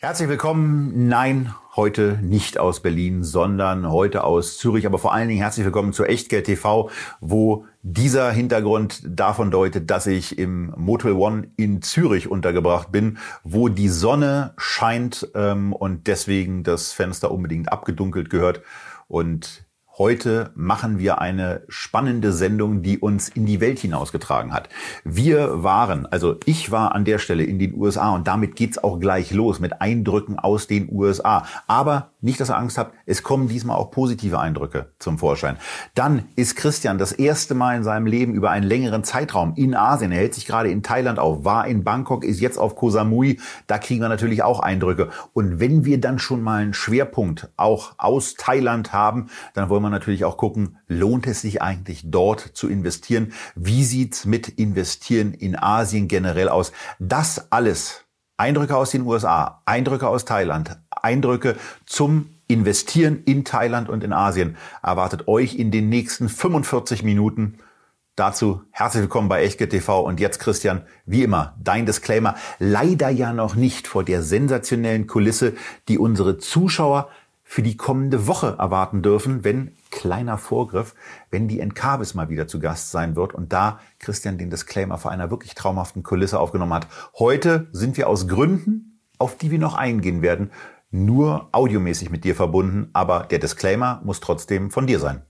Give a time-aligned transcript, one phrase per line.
[0.00, 1.08] Herzlich willkommen.
[1.08, 4.86] Nein, heute nicht aus Berlin, sondern heute aus Zürich.
[4.86, 6.88] Aber vor allen Dingen herzlich willkommen zu Echtgeld TV,
[7.20, 13.68] wo dieser Hintergrund davon deutet, dass ich im Motel One in Zürich untergebracht bin, wo
[13.68, 18.62] die Sonne scheint ähm, und deswegen das Fenster unbedingt abgedunkelt gehört.
[19.08, 19.67] Und
[19.98, 24.68] Heute machen wir eine spannende Sendung, die uns in die Welt hinausgetragen hat.
[25.02, 29.00] Wir waren, also ich war an der Stelle in den USA und damit geht's auch
[29.00, 31.46] gleich los mit Eindrücken aus den USA.
[31.66, 35.56] Aber nicht, dass ihr Angst habt, es kommen diesmal auch positive Eindrücke zum Vorschein.
[35.94, 40.12] Dann ist Christian das erste Mal in seinem Leben über einen längeren Zeitraum in Asien.
[40.12, 43.40] Er hält sich gerade in Thailand auf, war in Bangkok, ist jetzt auf Koh Samui.
[43.66, 45.10] Da kriegen wir natürlich auch Eindrücke.
[45.32, 49.87] Und wenn wir dann schon mal einen Schwerpunkt auch aus Thailand haben, dann wollen wir
[49.90, 53.32] natürlich auch gucken, lohnt es sich eigentlich dort zu investieren?
[53.54, 56.72] Wie sieht's mit Investieren in Asien generell aus?
[56.98, 58.04] Das alles
[58.36, 64.56] Eindrücke aus den USA, Eindrücke aus Thailand, Eindrücke zum Investieren in Thailand und in Asien
[64.82, 67.58] erwartet euch in den nächsten 45 Minuten.
[68.16, 72.34] Dazu herzlich willkommen bei Echtgeld TV und jetzt Christian, wie immer, dein Disclaimer.
[72.58, 75.54] Leider ja noch nicht vor der sensationellen Kulisse,
[75.88, 77.10] die unsere Zuschauer
[77.50, 80.94] für die kommende Woche erwarten dürfen, wenn, kleiner Vorgriff,
[81.30, 85.10] wenn die Encarvis mal wieder zu Gast sein wird und da Christian den Disclaimer vor
[85.10, 86.88] einer wirklich traumhaften Kulisse aufgenommen hat.
[87.18, 90.50] Heute sind wir aus Gründen, auf die wir noch eingehen werden,
[90.90, 95.22] nur audiomäßig mit dir verbunden, aber der Disclaimer muss trotzdem von dir sein.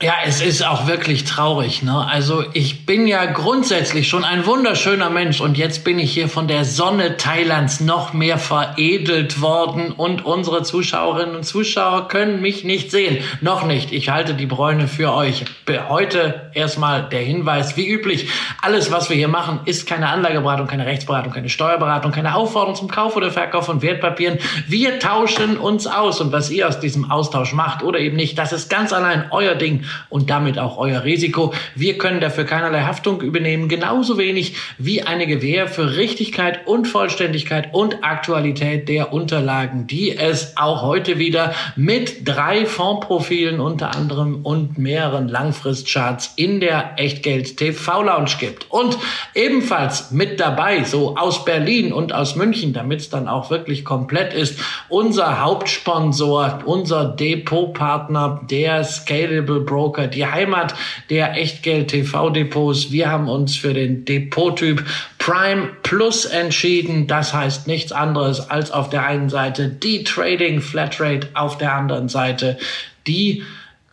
[0.00, 1.82] Ja, es ist auch wirklich traurig.
[1.82, 2.06] Ne?
[2.08, 6.46] Also ich bin ja grundsätzlich schon ein wunderschöner Mensch und jetzt bin ich hier von
[6.46, 12.92] der Sonne Thailands noch mehr veredelt worden und unsere Zuschauerinnen und Zuschauer können mich nicht
[12.92, 13.24] sehen.
[13.40, 13.90] Noch nicht.
[13.90, 15.44] Ich halte die Bräune für euch.
[15.88, 18.30] Heute erstmal der Hinweis, wie üblich,
[18.62, 22.88] alles, was wir hier machen, ist keine Anlageberatung, keine Rechtsberatung, keine Steuerberatung, keine Aufforderung zum
[22.88, 24.38] Kauf oder Verkauf von Wertpapieren.
[24.68, 28.52] Wir tauschen uns aus und was ihr aus diesem Austausch macht oder eben nicht, das
[28.52, 31.52] ist ganz allein euer Ding und damit auch euer Risiko.
[31.74, 37.72] Wir können dafür keinerlei Haftung übernehmen, genauso wenig wie eine Gewähr für Richtigkeit und Vollständigkeit
[37.72, 44.78] und Aktualität der Unterlagen, die es auch heute wieder mit drei Fondprofilen unter anderem und
[44.78, 48.70] mehreren Langfristcharts in der Echtgeld TV Lounge gibt.
[48.70, 48.98] Und
[49.34, 54.32] ebenfalls mit dabei, so aus Berlin und aus München, damit es dann auch wirklich komplett
[54.32, 60.74] ist, unser Hauptsponsor, unser Depotpartner, der Scalable Broker Broker, die Heimat
[61.08, 62.90] der Echtgeld-TV-Depots.
[62.90, 64.84] Wir haben uns für den Depottyp
[65.18, 67.06] Prime Plus entschieden.
[67.06, 72.08] Das heißt nichts anderes als auf der einen Seite die Trading Flatrate, auf der anderen
[72.08, 72.58] Seite
[73.06, 73.44] die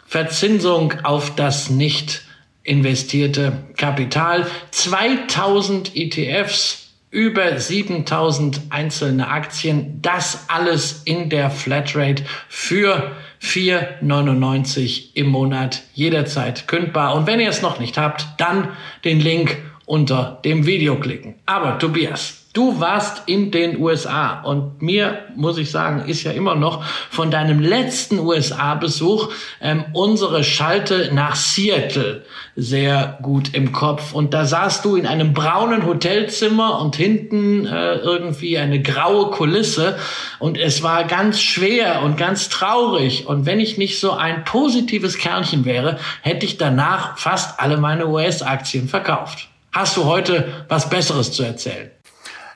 [0.08, 2.24] Verzinsung auf das nicht
[2.64, 4.48] investierte Kapital.
[4.72, 6.85] 2000 ETFs
[7.16, 10.02] über 7000 einzelne Aktien.
[10.02, 13.12] Das alles in der Flatrate für
[13.42, 17.16] 4,99 im Monat jederzeit kündbar.
[17.16, 18.68] Und wenn ihr es noch nicht habt, dann
[19.06, 21.36] den Link unter dem Video klicken.
[21.46, 26.56] Aber Tobias, Du warst in den USA und mir, muss ich sagen, ist ja immer
[26.56, 29.30] noch von deinem letzten USA-Besuch
[29.60, 32.24] ähm, unsere Schalte nach Seattle
[32.56, 34.14] sehr gut im Kopf.
[34.14, 39.98] Und da saßt du in einem braunen Hotelzimmer und hinten äh, irgendwie eine graue Kulisse
[40.40, 43.28] und es war ganz schwer und ganz traurig.
[43.28, 48.08] Und wenn ich nicht so ein positives Kernchen wäre, hätte ich danach fast alle meine
[48.08, 49.50] US-Aktien verkauft.
[49.74, 51.92] Hast du heute was Besseres zu erzählen?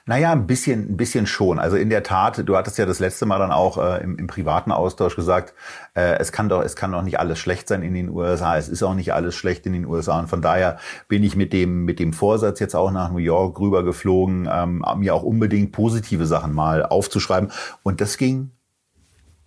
[0.10, 1.60] Naja, ein bisschen, ein bisschen schon.
[1.60, 4.26] Also in der Tat, du hattest ja das letzte Mal dann auch äh, im, im
[4.26, 5.54] privaten Austausch gesagt,
[5.94, 8.58] äh, es kann doch, es kann doch nicht alles schlecht sein in den USA.
[8.58, 10.18] Es ist auch nicht alles schlecht in den USA.
[10.18, 13.60] Und von daher bin ich mit dem, mit dem Vorsatz jetzt auch nach New York
[13.60, 17.52] rüber geflogen, ähm, mir auch unbedingt positive Sachen mal aufzuschreiben.
[17.84, 18.50] Und das ging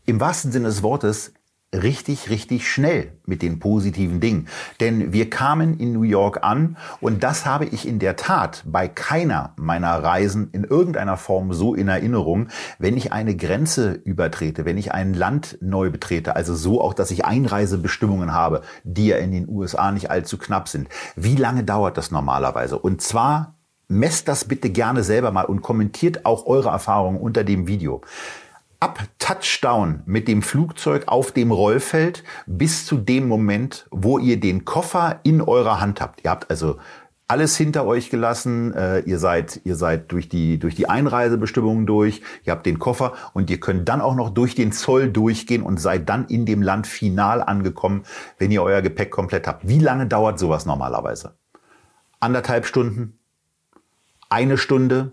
[0.06, 1.35] im wahrsten Sinne des Wortes
[1.75, 4.49] richtig, richtig schnell mit den positiven Dingen.
[4.81, 8.89] Denn wir kamen in New York an und das habe ich in der Tat bei
[8.89, 12.49] keiner meiner Reisen in irgendeiner Form so in Erinnerung,
[12.79, 17.11] wenn ich eine Grenze übertrete, wenn ich ein Land neu betrete, also so auch, dass
[17.11, 20.89] ich Einreisebestimmungen habe, die ja in den USA nicht allzu knapp sind.
[21.17, 22.79] Wie lange dauert das normalerweise?
[22.79, 23.55] Und zwar
[23.89, 28.03] messt das bitte gerne selber mal und kommentiert auch eure Erfahrungen unter dem Video
[28.82, 34.64] ab Touchdown mit dem Flugzeug auf dem Rollfeld bis zu dem Moment, wo ihr den
[34.64, 36.25] Koffer in eurer Hand habt.
[36.25, 36.79] Ihr habt also
[37.29, 38.75] alles hinter euch gelassen.
[38.75, 42.23] Äh, ihr seid, ihr seid durch die, durch die Einreisebestimmungen durch.
[42.43, 45.81] Ihr habt den Koffer und ihr könnt dann auch noch durch den Zoll durchgehen und
[45.81, 48.02] seid dann in dem Land final angekommen,
[48.38, 49.69] wenn ihr euer Gepäck komplett habt.
[49.69, 51.37] Wie lange dauert sowas normalerweise?
[52.19, 53.17] Anderthalb Stunden?
[54.29, 55.12] Eine Stunde?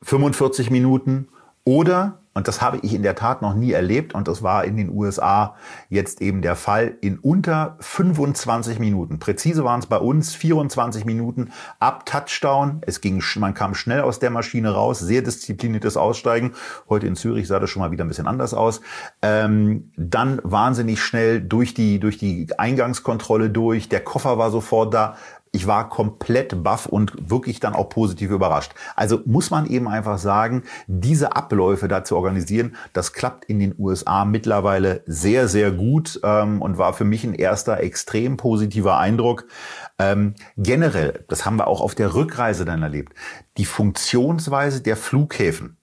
[0.00, 1.28] 45 Minuten?
[1.64, 4.76] Oder und das habe ich in der Tat noch nie erlebt und das war in
[4.76, 5.54] den USA
[5.90, 9.18] jetzt eben der Fall in unter 25 Minuten.
[9.18, 12.80] Präzise waren es bei uns 24 Minuten ab Touchdown.
[12.86, 16.52] Es ging, man kam schnell aus der Maschine raus, sehr diszipliniertes Aussteigen.
[16.88, 18.80] Heute in Zürich sah das schon mal wieder ein bisschen anders aus.
[19.20, 23.88] Ähm, dann wahnsinnig schnell durch die, durch die Eingangskontrolle durch.
[23.88, 25.16] Der Koffer war sofort da
[25.54, 28.72] ich war komplett baff und wirklich dann auch positiv überrascht.
[28.96, 33.74] Also muss man eben einfach sagen, diese Abläufe da zu organisieren, das klappt in den
[33.78, 39.46] USA mittlerweile sehr, sehr gut ähm, und war für mich ein erster extrem positiver Eindruck.
[39.98, 43.12] Ähm, generell, das haben wir auch auf der Rückreise dann erlebt,
[43.58, 45.76] die Funktionsweise der Flughäfen,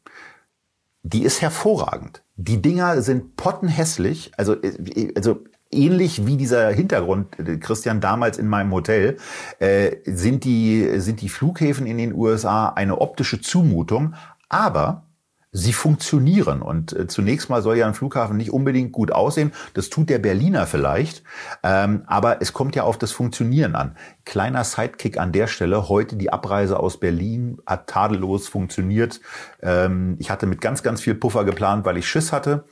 [1.04, 2.24] die ist hervorragend.
[2.36, 4.32] Die Dinger sind pottenhässlich.
[4.36, 9.18] Also, äh, also ähnlich wie dieser Hintergrund, äh, Christian, damals in meinem Hotel,
[9.60, 14.16] äh, sind, die, sind die Flughäfen in den USA eine optische Zumutung,
[14.50, 15.04] aber
[15.52, 16.62] sie funktionieren.
[16.62, 19.52] Und äh, zunächst mal soll ja ein Flughafen nicht unbedingt gut aussehen.
[19.74, 21.24] Das tut der Berliner vielleicht.
[21.64, 23.96] Ähm, aber es kommt ja auf das Funktionieren an.
[24.26, 25.90] Kleiner Sidekick an der Stelle.
[25.90, 29.22] Heute die Abreise aus Berlin hat tadellos funktioniert.
[29.62, 32.66] Ähm, ich hatte mit ganz, ganz viel Puffer geplant, weil ich Schiss hatte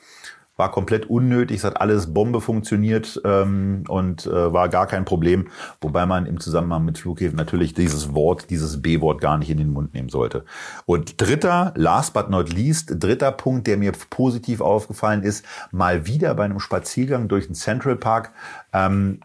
[0.57, 5.47] war komplett unnötig, es hat alles Bombe funktioniert ähm, und äh, war gar kein Problem,
[5.81, 9.71] wobei man im Zusammenhang mit Flughäfen natürlich dieses Wort, dieses B-Wort gar nicht in den
[9.71, 10.43] Mund nehmen sollte.
[10.85, 16.33] Und dritter, last but not least, dritter Punkt, der mir positiv aufgefallen ist, mal wieder
[16.33, 18.31] bei einem Spaziergang durch den Central Park,
[18.73, 19.19] ähm,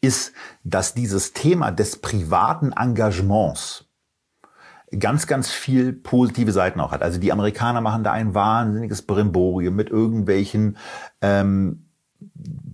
[0.00, 0.32] ist,
[0.62, 3.85] dass dieses Thema des privaten Engagements
[4.98, 7.02] ganz, ganz viel positive Seiten auch hat.
[7.02, 10.76] Also die Amerikaner machen da ein wahnsinniges Brimborium mit irgendwelchen
[11.20, 11.82] ähm,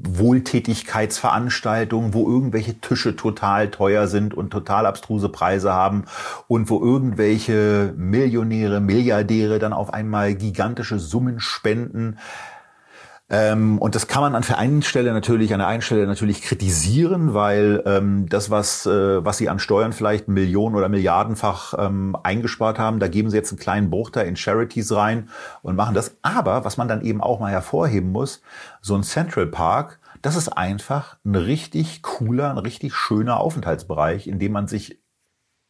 [0.05, 6.05] Wohltätigkeitsveranstaltungen, wo irgendwelche Tische total teuer sind und total abstruse Preise haben
[6.49, 12.19] und wo irgendwelche Millionäre, Milliardäre dann auf einmal gigantische Summen spenden.
[13.35, 16.43] Ähm, und das kann man an der einen Stelle natürlich, an der einen Stelle natürlich
[16.43, 22.15] kritisieren, weil ähm, das, was, äh, was sie an Steuern vielleicht Millionen oder Milliardenfach ähm,
[22.23, 25.31] eingespart haben, da geben sie jetzt einen kleinen Bruchteil in Charities rein
[25.63, 26.15] und machen das.
[26.21, 28.43] Aber was man dann eben auch mal hervorheben muss,
[28.83, 34.41] so ein Central Park, das ist einfach ein richtig cooler, ein richtig schöner Aufenthaltsbereich, in
[34.41, 35.02] dem man sich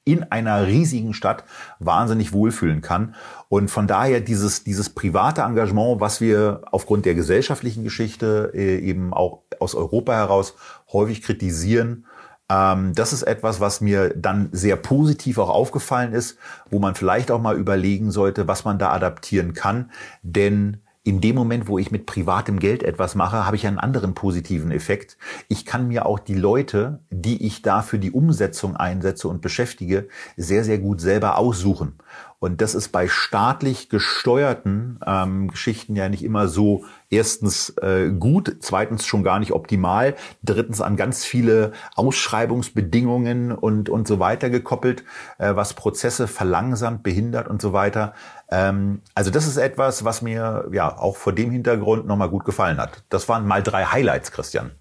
[0.04, 1.44] in einer riesigen Stadt
[1.78, 3.14] wahnsinnig wohlfühlen kann.
[3.48, 9.14] Und von daher dieses, dieses private Engagement, was wir aufgrund der gesellschaftlichen Geschichte äh, eben
[9.14, 10.54] auch aus Europa heraus
[10.92, 12.06] häufig kritisieren,
[12.50, 16.36] ähm, das ist etwas, was mir dann sehr positiv auch aufgefallen ist,
[16.70, 19.90] wo man vielleicht auch mal überlegen sollte, was man da adaptieren kann.
[20.22, 24.14] Denn in dem Moment, wo ich mit privatem Geld etwas mache, habe ich einen anderen
[24.14, 25.18] positiven Effekt.
[25.48, 30.08] Ich kann mir auch die Leute, die ich da für die Umsetzung einsetze und beschäftige,
[30.36, 31.98] sehr, sehr gut selber aussuchen.
[32.42, 38.56] Und das ist bei staatlich gesteuerten ähm, Geschichten ja nicht immer so erstens äh, gut,
[38.58, 45.04] zweitens schon gar nicht optimal, drittens an ganz viele Ausschreibungsbedingungen und, und so weiter gekoppelt,
[45.38, 48.12] äh, was Prozesse verlangsamt, behindert und so weiter.
[48.50, 52.78] Ähm, also das ist etwas, was mir ja auch vor dem Hintergrund nochmal gut gefallen
[52.78, 53.04] hat.
[53.08, 54.72] Das waren mal drei Highlights, Christian.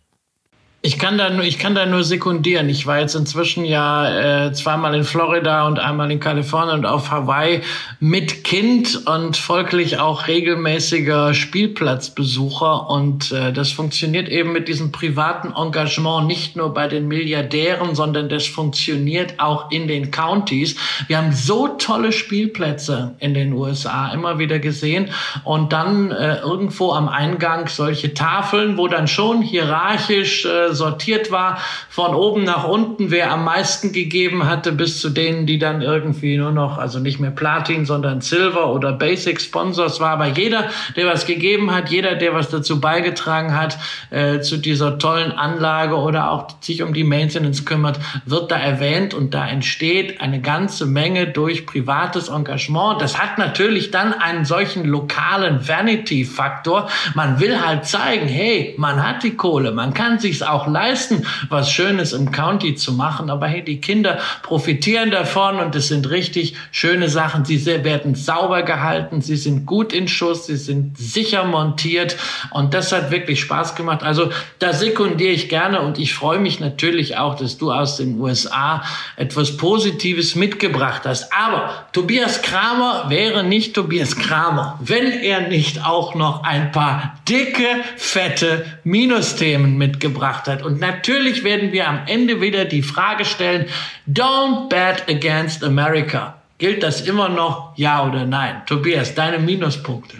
[0.84, 2.68] Ich kann da nur, ich kann da nur sekundieren.
[2.68, 7.12] Ich war jetzt inzwischen ja äh, zweimal in Florida und einmal in Kalifornien und auf
[7.12, 7.62] Hawaii
[8.00, 12.90] mit Kind und folglich auch regelmäßiger Spielplatzbesucher.
[12.90, 18.28] Und äh, das funktioniert eben mit diesem privaten Engagement nicht nur bei den Milliardären, sondern
[18.28, 20.78] das funktioniert auch in den Counties.
[21.06, 25.12] Wir haben so tolle Spielplätze in den USA immer wieder gesehen
[25.44, 31.58] und dann äh, irgendwo am Eingang solche Tafeln, wo dann schon hierarchisch äh, sortiert war,
[31.90, 36.38] von oben nach unten, wer am meisten gegeben hatte, bis zu denen, die dann irgendwie
[36.38, 40.12] nur noch, also nicht mehr Platin, sondern Silver oder Basic Sponsors war.
[40.12, 43.78] Aber jeder, der was gegeben hat, jeder, der was dazu beigetragen hat,
[44.10, 49.14] äh, zu dieser tollen Anlage oder auch sich um die Maintenance kümmert, wird da erwähnt
[49.14, 53.02] und da entsteht eine ganze Menge durch privates Engagement.
[53.02, 56.90] Das hat natürlich dann einen solchen lokalen Vanity-Faktor.
[57.16, 61.26] Man will halt zeigen, hey, man hat die Kohle, man kann sich's auch auch leisten,
[61.50, 63.30] was Schönes im County zu machen.
[63.30, 67.46] Aber hey, die Kinder profitieren davon und es sind richtig schöne Sachen.
[67.46, 72.18] Sie werden sauber gehalten, sie sind gut in Schuss, sie sind sicher montiert
[72.52, 74.04] und das hat wirklich Spaß gemacht.
[74.04, 78.20] Also da sekundiere ich gerne und ich freue mich natürlich auch, dass du aus den
[78.20, 78.84] USA
[79.16, 81.32] etwas Positives mitgebracht hast.
[81.34, 87.66] Aber Tobias Kramer wäre nicht Tobias Kramer, wenn er nicht auch noch ein paar dicke,
[87.96, 90.51] fette Minusthemen mitgebracht hat.
[90.60, 93.68] Und natürlich werden wir am Ende wieder die Frage stellen,
[94.08, 96.42] don't bet against America.
[96.58, 98.62] Gilt das immer noch, ja oder nein?
[98.66, 100.18] Tobias, deine Minuspunkte.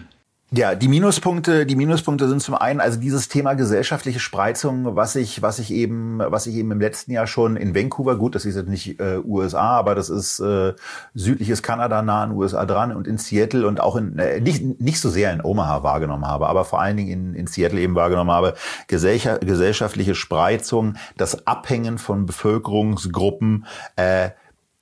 [0.54, 5.42] Ja, die Minuspunkte, die Minuspunkte sind zum einen also dieses Thema gesellschaftliche Spreizung, was ich,
[5.42, 8.58] was ich eben, was ich eben im letzten Jahr schon in Vancouver, gut, das ist
[8.58, 10.74] jetzt nicht äh, USA, aber das ist äh,
[11.14, 15.00] südliches Kanada nah an USA dran und in Seattle und auch in äh, nicht nicht
[15.00, 18.32] so sehr in Omaha wahrgenommen habe, aber vor allen Dingen in, in Seattle eben wahrgenommen
[18.32, 18.56] habe,
[18.88, 23.66] gesellschaftliche Spreizung, das Abhängen von Bevölkerungsgruppen,
[23.96, 24.32] äh,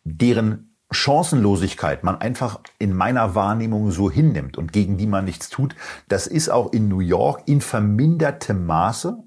[0.03, 5.75] deren Chancenlosigkeit man einfach in meiner Wahrnehmung so hinnimmt und gegen die man nichts tut,
[6.07, 9.23] das ist auch in New York in vermindertem Maße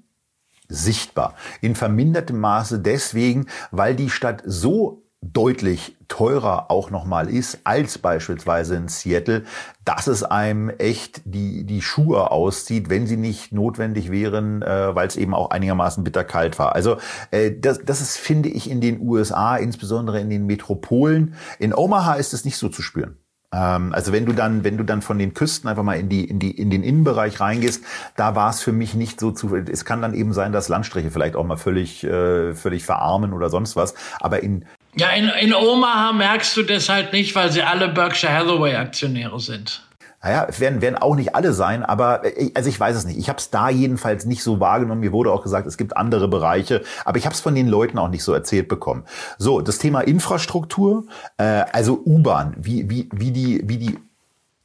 [0.67, 1.35] sichtbar.
[1.61, 8.75] In vermindertem Maße deswegen, weil die Stadt so deutlich teurer auch nochmal ist als beispielsweise
[8.75, 9.43] in Seattle,
[9.85, 15.07] dass es einem echt die, die Schuhe auszieht, wenn sie nicht notwendig wären, äh, weil
[15.07, 16.75] es eben auch einigermaßen bitterkalt war.
[16.75, 16.97] Also
[17.31, 21.35] äh, das, das ist, finde ich, in den USA, insbesondere in den Metropolen.
[21.57, 23.17] In Omaha ist es nicht so zu spüren
[23.53, 26.25] ähm, also wenn du dann, wenn du dann von den Küsten einfach mal in die,
[26.25, 27.83] in die, in den Innenbereich reingehst,
[28.15, 29.55] da war es für mich nicht so zu.
[29.55, 33.49] Es kann dann eben sein, dass Landstriche vielleicht auch mal völlig, äh, völlig verarmen oder
[33.49, 33.93] sonst was.
[34.19, 38.33] Aber in ja, in, in Omaha merkst du das halt nicht, weil sie alle Berkshire
[38.33, 39.81] Hathaway Aktionäre sind.
[40.21, 43.17] Naja, werden, werden auch nicht alle sein, aber äh, also ich weiß es nicht.
[43.17, 45.01] Ich habe es da jedenfalls nicht so wahrgenommen.
[45.01, 47.97] Mir wurde auch gesagt, es gibt andere Bereiche, aber ich habe es von den Leuten
[47.97, 49.03] auch nicht so erzählt bekommen.
[49.37, 51.05] So, das Thema Infrastruktur,
[51.37, 53.99] äh, also U-Bahn, wie, wie, wie, die, wie die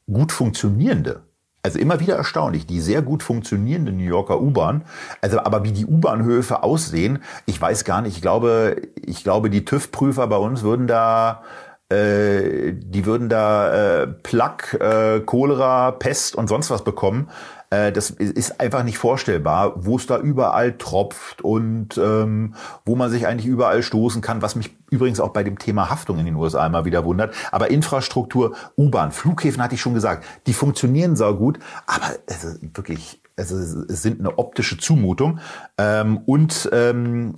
[0.07, 1.28] gut funktionierende
[1.63, 4.85] also immer wieder erstaunlich, die sehr gut funktionierende New Yorker U-Bahn.
[5.21, 8.17] Also aber wie die U-Bahnhöfe aussehen, ich weiß gar nicht.
[8.17, 11.43] Ich glaube, ich glaube, die TÜV-Prüfer bei uns würden da
[11.91, 17.31] äh, die würden da äh, Plaque, äh, Cholera, Pest und sonst was bekommen.
[17.71, 23.11] Äh, das ist einfach nicht vorstellbar, wo es da überall tropft und ähm, wo man
[23.11, 26.37] sich eigentlich überall stoßen kann, was mich übrigens auch bei dem Thema Haftung in den
[26.37, 27.35] USA immer wieder wundert.
[27.53, 33.21] Aber Infrastruktur, U-Bahn, Flughäfen hatte ich schon gesagt, die funktionieren sau gut, aber also wirklich,
[33.37, 35.41] also es sind eine optische Zumutung
[35.77, 37.37] ähm, und ähm,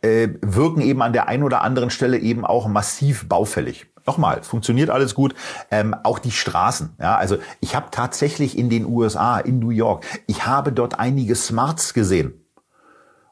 [0.00, 3.86] äh, wirken eben an der einen oder anderen Stelle eben auch massiv baufällig.
[4.08, 5.34] Nochmal, funktioniert alles gut.
[5.70, 6.94] Ähm, auch die Straßen.
[6.98, 11.34] Ja, also ich habe tatsächlich in den USA, in New York, ich habe dort einige
[11.34, 12.32] Smarts gesehen.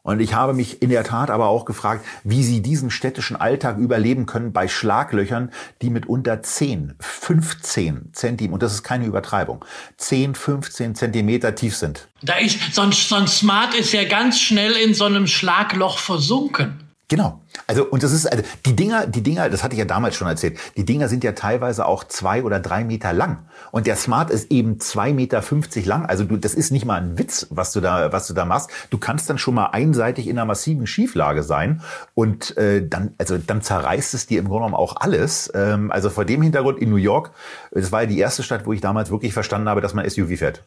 [0.03, 3.79] Und ich habe mich in der Tat aber auch gefragt, wie sie diesen städtischen Alltag
[3.79, 9.65] überleben können bei Schlaglöchern, die mit unter 10, 15 Zentimeter, und das ist keine Übertreibung,
[9.97, 12.07] 10, 15 Zentimeter tief sind.
[12.21, 15.99] Da ist, so ein, so ein Smart ist ja ganz schnell in so einem Schlagloch
[15.99, 16.86] versunken.
[17.09, 17.41] Genau.
[17.69, 20.27] Also, und das ist, also, die Dinger, die Dinger, das hatte ich ja damals schon
[20.27, 23.47] erzählt, die Dinger sind ja teilweise auch zwei oder drei Meter lang.
[23.71, 26.05] Und der Smart ist eben zwei Meter fünfzig lang.
[26.07, 28.71] Also, du, das ist nicht mal ein Witz, was du da, was du da machst.
[28.91, 31.81] Du kannst dann schon mal einseitig in einer massiven Schieflage sein.
[32.15, 35.49] Und, äh, dann, also, dann zerreißt es dir im Grunde genommen auch alles.
[35.55, 37.31] Ähm, also, vor dem Hintergrund in New York,
[37.71, 40.39] das war ja die erste Stadt, wo ich damals wirklich verstanden habe, dass man SUV
[40.39, 40.65] fährt.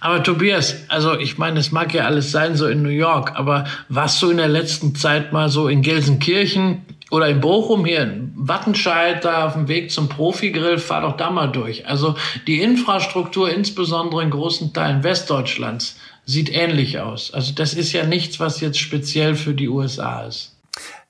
[0.00, 3.64] Aber Tobias, also ich meine, es mag ja alles sein so in New York, aber
[3.88, 8.32] warst du in der letzten Zeit mal so in Gelsenkirchen oder in Bochum hier in
[8.34, 11.86] Wattenscheid da auf dem Weg zum Profigrill, fahr doch da mal durch.
[11.86, 17.32] Also die Infrastruktur, insbesondere in großen Teilen Westdeutschlands, sieht ähnlich aus.
[17.32, 20.53] Also das ist ja nichts, was jetzt speziell für die USA ist.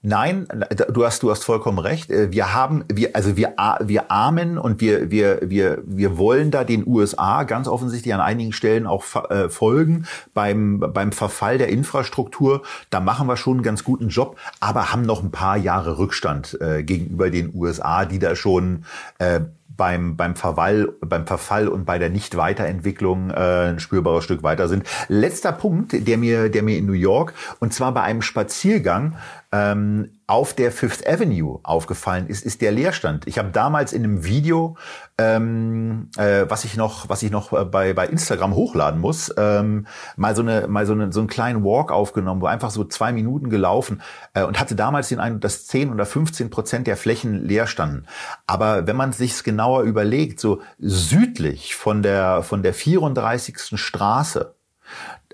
[0.06, 0.46] Nein,
[0.92, 2.10] du hast, du hast vollkommen recht.
[2.10, 6.62] Äh, wir haben, wir, also wir, wir armen und wir, wir, wir, wir wollen da
[6.62, 12.64] den USA ganz offensichtlich an einigen Stellen auch äh, folgen beim, beim Verfall der Infrastruktur.
[12.90, 16.58] Da machen wir schon einen ganz guten Job, aber haben noch ein paar Jahre Rückstand
[16.60, 18.84] äh, gegenüber den USA, die da schon
[19.76, 24.84] beim, beim, Verfall, beim Verfall und bei der Nicht-Weiterentwicklung ein spürbares Stück weiter sind.
[25.08, 29.16] Letzter Punkt, der mir, der mir in New York, und zwar bei einem Spaziergang
[29.54, 33.28] ähm, auf der Fifth Avenue aufgefallen ist, ist der Leerstand.
[33.28, 34.76] Ich habe damals in einem Video,
[35.16, 39.86] ähm, äh, was ich noch, was ich noch äh, bei bei Instagram hochladen muss, ähm,
[40.16, 43.12] mal so eine mal so, eine, so einen kleinen Walk aufgenommen, wo einfach so zwei
[43.12, 47.44] Minuten gelaufen äh, und hatte damals den Eindruck, dass 10 oder 15 Prozent der Flächen
[47.44, 48.06] leer standen.
[48.48, 53.78] Aber wenn man sich's genauer überlegt, so südlich von der von der 34.
[53.78, 54.53] Straße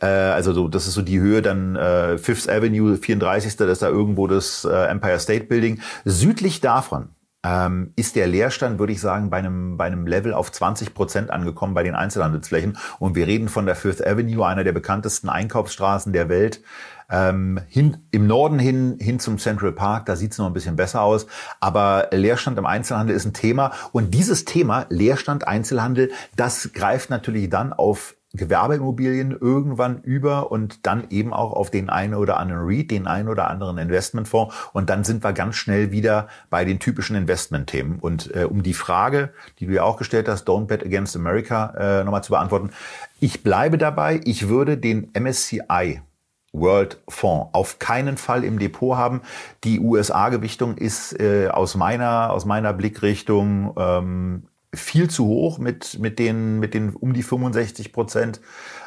[0.00, 3.56] also so, das ist so die Höhe dann äh, Fifth Avenue, 34.
[3.56, 5.80] Das ist da irgendwo das äh, Empire State Building.
[6.04, 7.10] Südlich davon
[7.42, 11.30] ähm, ist der Leerstand, würde ich sagen, bei einem, bei einem Level auf 20 Prozent
[11.30, 12.76] angekommen bei den Einzelhandelsflächen.
[12.98, 16.62] Und wir reden von der Fifth Avenue, einer der bekanntesten Einkaufsstraßen der Welt.
[17.10, 20.76] Ähm, hin, Im Norden hin, hin zum Central Park, da sieht es noch ein bisschen
[20.76, 21.26] besser aus.
[21.60, 23.72] Aber Leerstand im Einzelhandel ist ein Thema.
[23.92, 31.04] Und dieses Thema, Leerstand, Einzelhandel, das greift natürlich dann auf Gewerbeimmobilien irgendwann über und dann
[31.10, 34.54] eben auch auf den einen oder anderen REIT, den einen oder anderen Investmentfonds.
[34.72, 37.98] Und dann sind wir ganz schnell wieder bei den typischen Investmentthemen.
[37.98, 42.00] Und äh, um die Frage, die du ja auch gestellt hast, Don't Bet Against America,
[42.00, 42.70] äh, nochmal zu beantworten.
[43.18, 46.00] Ich bleibe dabei, ich würde den MSCI
[46.52, 49.22] World Fonds auf keinen Fall im Depot haben.
[49.64, 54.42] Die USA-Gewichtung ist äh, aus meiner aus meiner Blickrichtung ähm,
[54.72, 58.40] viel zu hoch mit, mit, den, mit den um die 65 Prozent.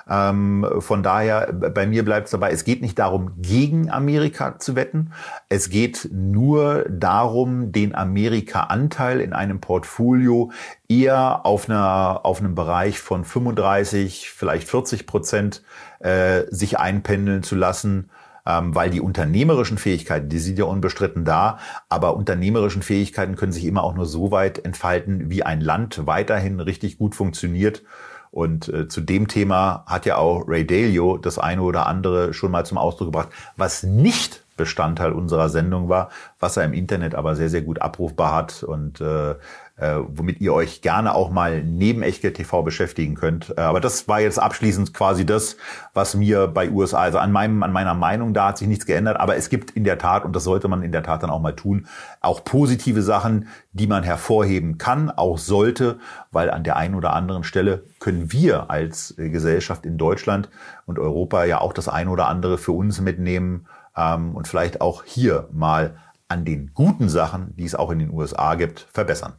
[0.09, 4.75] Ähm, von daher, bei mir bleibt es dabei, es geht nicht darum, gegen Amerika zu
[4.75, 5.11] wetten.
[5.49, 10.51] Es geht nur darum, den Amerika-Anteil in einem Portfolio
[10.87, 15.63] eher auf, einer, auf einem Bereich von 35, vielleicht 40 Prozent
[15.99, 18.09] äh, sich einpendeln zu lassen
[18.45, 21.59] ähm, weil die unternehmerischen Fähigkeiten, die sind ja unbestritten da,
[21.89, 26.59] aber unternehmerischen Fähigkeiten können sich immer auch nur so weit entfalten, wie ein Land weiterhin
[26.59, 27.83] richtig gut funktioniert.
[28.31, 32.51] Und äh, zu dem Thema hat ja auch Ray Dalio das eine oder andere schon
[32.51, 36.09] mal zum Ausdruck gebracht, was nicht Bestandteil unserer Sendung war,
[36.39, 39.35] was er im Internet aber sehr, sehr gut abrufbar hat und äh,
[39.75, 43.53] äh, womit ihr euch gerne auch mal neben Echtgeld TV beschäftigen könnt.
[43.57, 45.57] Äh, aber das war jetzt abschließend quasi das,
[45.93, 49.19] was mir bei USA, also an meinem, an meiner Meinung, da hat sich nichts geändert.
[49.19, 51.41] Aber es gibt in der Tat, und das sollte man in der Tat dann auch
[51.41, 51.87] mal tun,
[52.21, 55.97] auch positive Sachen, die man hervorheben kann, auch sollte,
[56.31, 60.49] weil an der einen oder anderen Stelle können wir als Gesellschaft in Deutschland
[60.85, 63.65] und Europa ja auch das eine oder andere für uns mitnehmen
[63.97, 68.11] ähm, und vielleicht auch hier mal an den guten Sachen, die es auch in den
[68.11, 69.33] USA gibt, verbessern.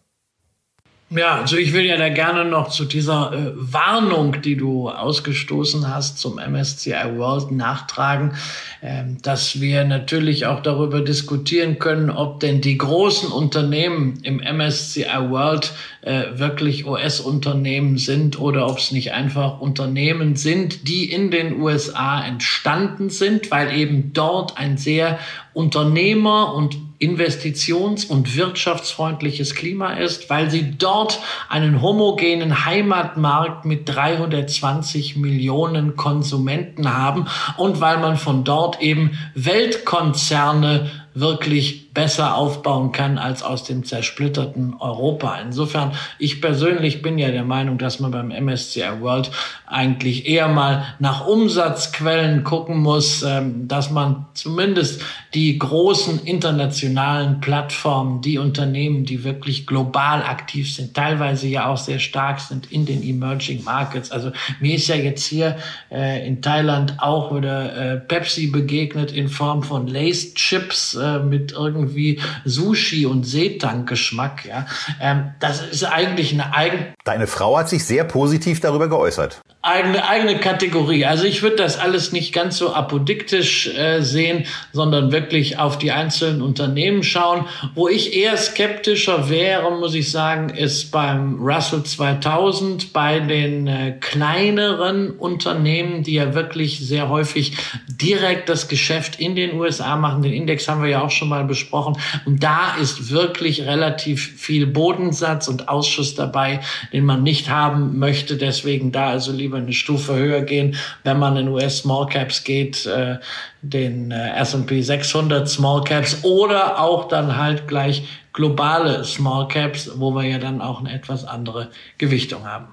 [1.17, 5.89] Ja, also ich will ja da gerne noch zu dieser äh, Warnung, die du ausgestoßen
[5.95, 8.33] hast zum MSCI World nachtragen,
[8.81, 15.29] äh, dass wir natürlich auch darüber diskutieren können, ob denn die großen Unternehmen im MSCI
[15.29, 21.61] World äh, wirklich US-Unternehmen sind oder ob es nicht einfach Unternehmen sind, die in den
[21.61, 25.21] USA entstanden sind, weil eben dort ein sehr
[25.53, 35.17] Unternehmer- und investitions- und wirtschaftsfreundliches Klima ist, weil sie dort einen homogenen Heimatmarkt mit 320
[35.17, 37.27] Millionen Konsumenten haben
[37.57, 44.75] und weil man von dort eben Weltkonzerne wirklich besser aufbauen kann als aus dem zersplitterten
[44.81, 45.39] Europa.
[45.41, 49.31] Insofern, ich persönlich bin ja der Meinung, dass man beim MSCI World
[49.67, 55.03] eigentlich eher mal nach Umsatzquellen gucken muss, ähm, dass man zumindest
[55.35, 62.01] die großen internationalen Plattformen, die Unternehmen, die wirklich global aktiv sind, teilweise ja auch sehr
[62.01, 64.11] stark sind in den Emerging Markets.
[64.11, 65.57] Also mir ist ja jetzt hier
[65.93, 71.53] äh, in Thailand auch wieder äh, Pepsi begegnet in Form von Laced Chips äh, mit
[71.53, 74.47] irgendwie irgendwie Sushi und Seetang-Geschmack.
[74.47, 74.67] Ja,
[75.01, 76.95] ähm, das ist eigentlich eine eigene.
[77.05, 81.07] Deine Frau hat sich sehr positiv darüber geäußert eigene, eigene Kategorie.
[81.07, 85.91] Also ich würde das alles nicht ganz so apodiktisch äh, sehen, sondern wirklich auf die
[85.91, 87.47] einzelnen Unternehmen schauen.
[87.75, 93.97] Wo ich eher skeptischer wäre, muss ich sagen, ist beim Russell 2000, bei den äh,
[94.01, 97.57] kleineren Unternehmen, die ja wirklich sehr häufig
[97.89, 100.23] direkt das Geschäft in den USA machen.
[100.23, 101.97] Den Index haben wir ja auch schon mal besprochen.
[102.27, 106.61] Und da ist wirklich relativ viel Bodensatz und Ausschuss dabei,
[106.93, 108.37] den man nicht haben möchte.
[108.37, 112.45] Deswegen da also lieber lieber eine Stufe höher gehen, wenn man in US Small Caps
[112.45, 113.19] geht, äh,
[113.63, 120.11] den äh, S&P 600 Small Caps oder auch dann halt gleich globale Small Caps, wo
[120.13, 122.67] wir ja dann auch eine etwas andere Gewichtung haben.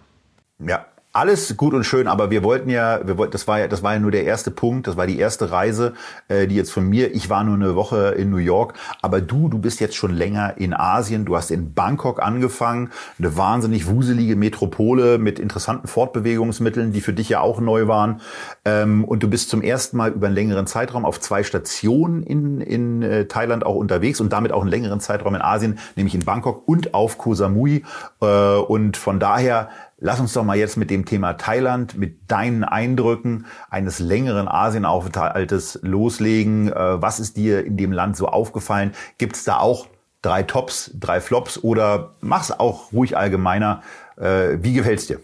[0.59, 3.83] Ja, alles gut und schön, aber wir wollten ja, wir wollten, das war ja, das
[3.83, 5.93] war ja nur der erste Punkt, das war die erste Reise,
[6.29, 7.13] äh, die jetzt von mir.
[7.13, 10.55] Ich war nur eine Woche in New York, aber du, du bist jetzt schon länger
[10.57, 11.25] in Asien.
[11.25, 17.27] Du hast in Bangkok angefangen, eine wahnsinnig wuselige Metropole mit interessanten Fortbewegungsmitteln, die für dich
[17.27, 18.21] ja auch neu waren.
[18.63, 22.61] Ähm, und du bist zum ersten Mal über einen längeren Zeitraum auf zwei Stationen in
[22.61, 26.23] in äh, Thailand auch unterwegs und damit auch einen längeren Zeitraum in Asien, nämlich in
[26.23, 27.83] Bangkok und auf Koh Samui.
[28.21, 29.69] Äh, und von daher
[30.03, 35.77] Lass uns doch mal jetzt mit dem Thema Thailand, mit deinen Eindrücken eines längeren Asienaufenthaltes
[35.83, 36.73] loslegen.
[36.73, 38.93] Äh, was ist dir in dem Land so aufgefallen?
[39.19, 39.85] Gibt es da auch
[40.23, 43.83] drei Tops, drei Flops oder mach's auch ruhig allgemeiner?
[44.17, 45.19] Äh, wie gefällt's dir?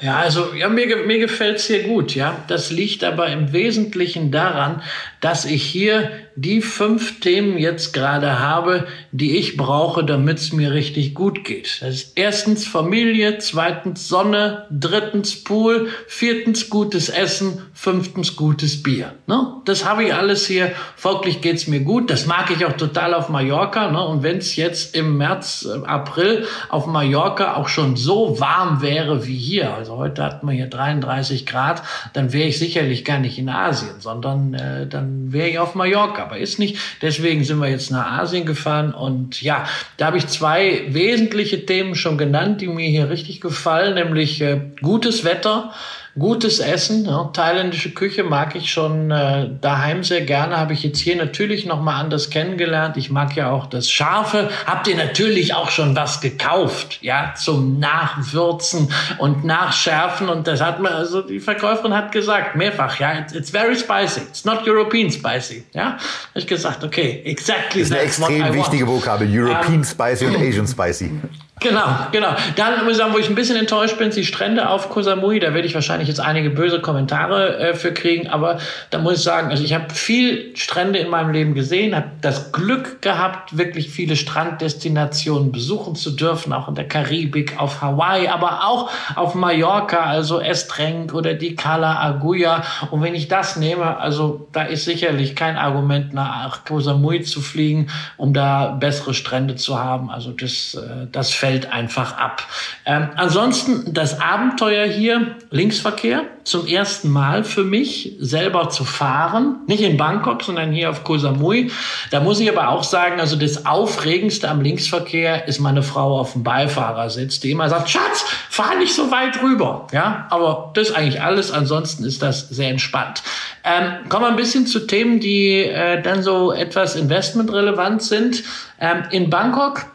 [0.00, 2.36] Ja, also ja, mir, mir gefällt's hier gut, ja.
[2.46, 4.80] Das liegt aber im Wesentlichen daran,
[5.20, 10.72] dass ich hier die fünf Themen jetzt gerade habe, die ich brauche, damit es mir
[10.72, 11.82] richtig gut geht.
[11.82, 19.14] Das ist erstens Familie, zweitens Sonne, drittens Pool, viertens gutes Essen, fünftens gutes Bier.
[19.26, 19.54] Ne?
[19.64, 20.70] Das habe ich alles hier.
[20.94, 22.08] Folglich geht's mir gut.
[22.08, 23.90] Das mag ich auch total auf Mallorca.
[23.90, 24.06] Ne?
[24.06, 29.26] Und wenn es jetzt im März, äh, April auf Mallorca auch schon so warm wäre
[29.26, 33.38] wie hier, also heute hatten wir hier 33 Grad, dann wäre ich sicherlich gar nicht
[33.38, 36.76] in Asien, sondern äh, dann wäre ich auf Mallorca aber ist nicht.
[37.02, 41.94] Deswegen sind wir jetzt nach Asien gefahren und ja, da habe ich zwei wesentliche Themen
[41.94, 45.72] schon genannt, die mir hier richtig gefallen, nämlich äh, gutes Wetter
[46.18, 47.04] gutes Essen.
[47.04, 50.56] Ja, thailändische Küche mag ich schon äh, daheim sehr gerne.
[50.56, 52.96] Habe ich jetzt hier natürlich noch mal anders kennengelernt.
[52.96, 54.50] Ich mag ja auch das Scharfe.
[54.66, 60.28] Habt ihr natürlich auch schon was gekauft, ja, zum Nachwürzen und Nachschärfen.
[60.28, 64.20] Und das hat mir, also die Verkäuferin hat gesagt, mehrfach, ja, it's, it's very spicy.
[64.20, 65.64] It's not European spicy.
[65.72, 65.98] Ja, habe
[66.34, 67.80] ich gesagt, okay, exactly.
[67.80, 69.28] Das ist eine extrem wichtige Vokabel.
[69.30, 71.10] European um, Spicy und Asian Spicy.
[71.60, 72.34] Genau, genau.
[72.56, 75.02] Dann muss ich sagen, wo ich ein bisschen enttäuscht bin, sind die Strände auf Koh
[75.02, 75.40] Samui.
[75.40, 78.28] Da werde ich wahrscheinlich jetzt einige böse Kommentare äh, für kriegen.
[78.28, 78.58] Aber
[78.90, 82.52] da muss ich sagen, also ich habe viel Strände in meinem Leben gesehen, habe das
[82.52, 88.64] Glück gehabt, wirklich viele Stranddestinationen besuchen zu dürfen, auch in der Karibik, auf Hawaii, aber
[88.66, 92.62] auch auf Mallorca, also Estrenk oder die Cala Aguya.
[92.90, 97.40] Und wenn ich das nehme, also da ist sicherlich kein Argument, nach Koh Samui zu
[97.40, 100.10] fliegen, um da bessere Strände zu haben.
[100.10, 102.42] Also das, äh, das fällt fällt einfach ab.
[102.84, 109.60] Ähm, ansonsten das Abenteuer hier, Linksverkehr, zum ersten Mal für mich selber zu fahren.
[109.66, 111.70] Nicht in Bangkok, sondern hier auf Koh Samui.
[112.10, 116.34] Da muss ich aber auch sagen, also das Aufregendste am Linksverkehr ist meine Frau auf
[116.34, 119.86] dem Beifahrersitz, die immer sagt, Schatz, fahr nicht so weit rüber.
[119.92, 121.50] Ja, aber das ist eigentlich alles.
[121.50, 123.22] Ansonsten ist das sehr entspannt.
[123.64, 128.42] Ähm, kommen wir ein bisschen zu Themen, die äh, dann so etwas investmentrelevant sind.
[128.78, 129.86] Ähm, in Bangkok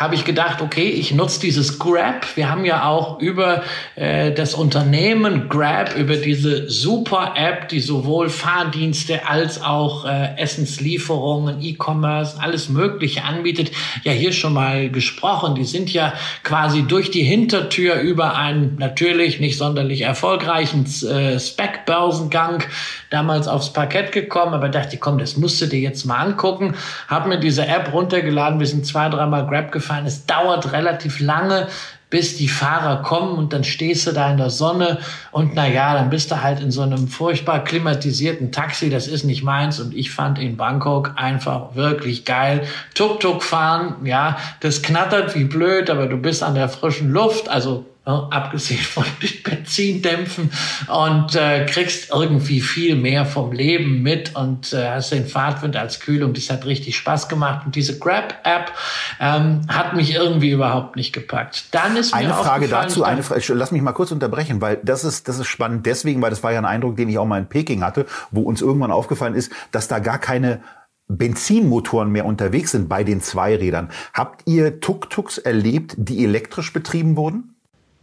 [0.00, 2.26] habe ich gedacht, okay, ich nutze dieses Grab.
[2.34, 3.62] Wir haben ja auch über
[3.96, 11.60] äh, das Unternehmen Grab, über diese super App, die sowohl Fahrdienste als auch äh, Essenslieferungen,
[11.60, 15.54] E-Commerce, alles Mögliche anbietet, ja hier schon mal gesprochen.
[15.54, 22.62] Die sind ja quasi durch die Hintertür über einen natürlich nicht sonderlich erfolgreichen äh, Spec-Börsengang
[23.10, 26.74] damals aufs Parkett gekommen, aber dachte, komm, das musst du dir jetzt mal angucken.
[27.06, 28.60] Hab mir diese App runtergeladen.
[28.60, 29.89] Wir sind zwei, dreimal Grab gefahren.
[30.06, 31.68] Es dauert relativ lange,
[32.10, 34.98] bis die Fahrer kommen und dann stehst du da in der Sonne
[35.30, 38.90] und na ja, dann bist du halt in so einem furchtbar klimatisierten Taxi.
[38.90, 42.66] Das ist nicht meins und ich fand in Bangkok einfach wirklich geil.
[42.94, 47.86] Tuk-Tuk fahren, ja, das knattert wie blöd, aber du bist an der frischen Luft, also
[48.06, 49.04] ja, abgesehen von
[49.44, 50.50] Benzindämpfen
[50.88, 56.00] und äh, kriegst irgendwie viel mehr vom Leben mit und äh, hast den Fahrtwind als
[56.00, 56.32] Kühlung.
[56.32, 58.72] Das hat richtig Spaß gemacht und diese Grab-App
[59.20, 61.66] ähm, hat mich irgendwie überhaupt nicht gepackt.
[61.72, 65.28] Dann ist eine Frage dazu, eine Frage, lass mich mal kurz unterbrechen, weil das ist
[65.28, 67.48] das ist spannend deswegen, weil das war ja ein Eindruck, den ich auch mal in
[67.48, 70.62] Peking hatte, wo uns irgendwann aufgefallen ist, dass da gar keine
[71.10, 73.90] Benzinmotoren mehr unterwegs sind bei den Zweirädern.
[74.14, 77.49] Habt ihr Tuk-Tuks erlebt, die elektrisch betrieben wurden?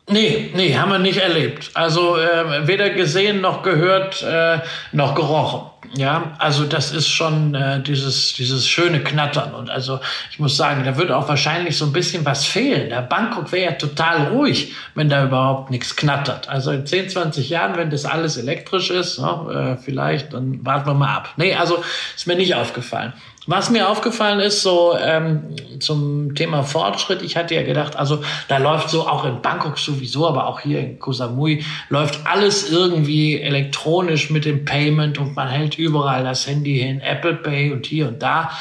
[0.10, 1.72] Nee, nee, haben wir nicht erlebt.
[1.74, 4.60] Also äh, weder gesehen noch gehört äh,
[4.94, 5.70] noch gerochen.
[5.96, 10.00] Ja, also das ist schon äh, dieses dieses schöne Knattern und also
[10.32, 12.90] ich muss sagen, da würde auch wahrscheinlich so ein bisschen was fehlen.
[12.90, 16.48] Der Bangkok wäre ja total ruhig, wenn da überhaupt nichts knattert.
[16.48, 20.88] Also in 10, 20 Jahren, wenn das alles elektrisch ist, ne, äh, vielleicht, dann warten
[20.88, 21.34] wir mal ab.
[21.36, 21.84] Nee, also
[22.16, 23.14] ist mir nicht aufgefallen.
[23.50, 28.58] Was mir aufgefallen ist, so ähm, zum Thema Fortschritt, ich hatte ja gedacht, also da
[28.58, 33.40] läuft so auch in Bangkok sowieso, aber auch hier in Koh Samui läuft alles irgendwie
[33.40, 38.10] elektronisch mit dem Payment und man hält überall das Handy hin, Apple Pay und hier
[38.10, 38.52] und da.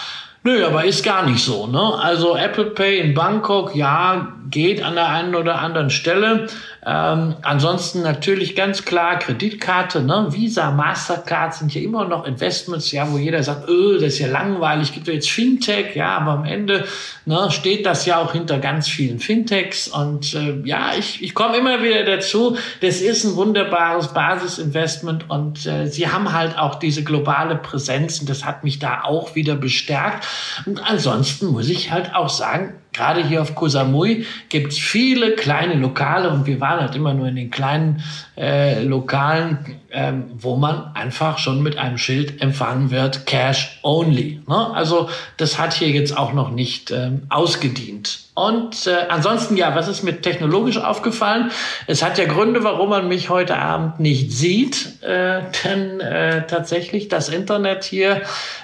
[0.45, 1.67] Nö, aber ist gar nicht so.
[1.67, 1.99] Ne?
[2.01, 6.47] Also Apple Pay in Bangkok, ja, geht an der einen oder anderen Stelle.
[6.89, 10.29] Ähm, ansonsten natürlich ganz klar Kreditkarte, ne?
[10.31, 14.29] Visa, Mastercard sind ja immer noch Investments, ja, wo jeder sagt, öh, das ist ja
[14.29, 16.85] langweilig, gibt ja jetzt Fintech, ja, aber am Ende
[17.25, 21.57] ne, steht das ja auch hinter ganz vielen Fintechs und äh, ja, ich, ich komme
[21.57, 27.03] immer wieder dazu, das ist ein wunderbares Basisinvestment und äh, sie haben halt auch diese
[27.03, 30.25] globale Präsenz und das hat mich da auch wieder bestärkt
[30.67, 35.33] und ansonsten muss ich halt auch sagen, gerade hier auf Koh Samui gibt es viele
[35.33, 38.03] kleine Lokale und wir waren halt immer nur in den kleinen
[38.37, 39.59] äh, Lokalen,
[39.91, 44.41] ähm, wo man einfach schon mit einem Schild empfangen wird, Cash Only.
[44.49, 44.75] Ne?
[44.75, 48.26] Also das hat hier jetzt auch noch nicht ähm, ausgedient.
[48.37, 51.51] Und äh, ansonsten, ja, was ist mir technologisch aufgefallen?
[51.87, 55.03] Es hat ja Gründe, warum man mich heute Abend nicht sieht.
[55.03, 58.21] Äh, denn äh, tatsächlich das Internet hier,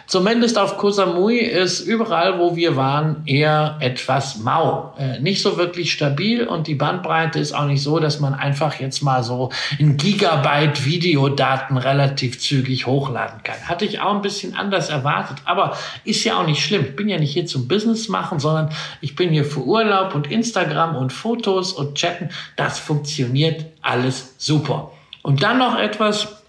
[0.06, 4.92] zumindest auf Koh Samui, ist überall, wo wir waren, eher etwas mau.
[4.98, 8.78] Äh, nicht so wirklich stabil und die Bandbreite ist auch nicht so, dass man einfach
[8.78, 9.48] jetzt mal so
[9.80, 13.56] ein Gigabyte Videodaten relativ zügig hochladen kann.
[13.66, 16.84] Hatte ich auch ein bisschen anders erwartet, aber ist ja auch nicht schlimm.
[16.84, 18.68] Ich bin ja nicht hier zum Business machen, sondern
[19.00, 22.30] ich bin hier für Urlaub und Instagram und Fotos und Chatten.
[22.56, 24.92] Das funktioniert alles super.
[25.22, 26.42] Und dann noch etwas,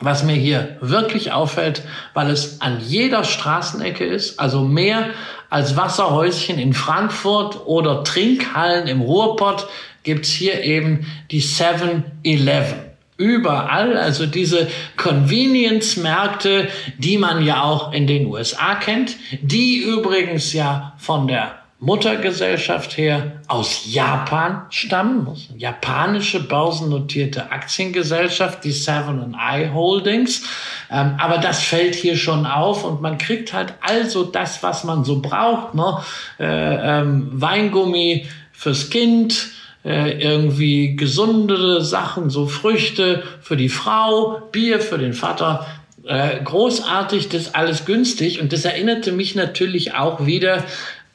[0.00, 1.82] was mir hier wirklich auffällt,
[2.14, 5.10] weil es an jeder Straßenecke ist, also mehr
[5.48, 9.68] als Wasserhäuschen in Frankfurt oder Trinkhallen im Ruhrpott,
[10.02, 18.26] gibt's hier eben die 7-Eleven überall, also diese Convenience-Märkte, die man ja auch in den
[18.26, 28.62] USA kennt, die übrigens ja von der Muttergesellschaft her aus Japan stammen, japanische börsennotierte Aktiengesellschaft,
[28.62, 30.44] die Seven I Holdings.
[30.92, 35.02] Ähm, aber das fällt hier schon auf und man kriegt halt also das, was man
[35.02, 35.74] so braucht.
[35.74, 35.98] Ne?
[36.38, 39.48] Äh, ähm, Weingummi fürs Kind,
[39.84, 45.66] äh, irgendwie gesunde Sachen, so Früchte für die Frau, Bier für den Vater.
[46.04, 50.62] Äh, großartig, das alles günstig und das erinnerte mich natürlich auch wieder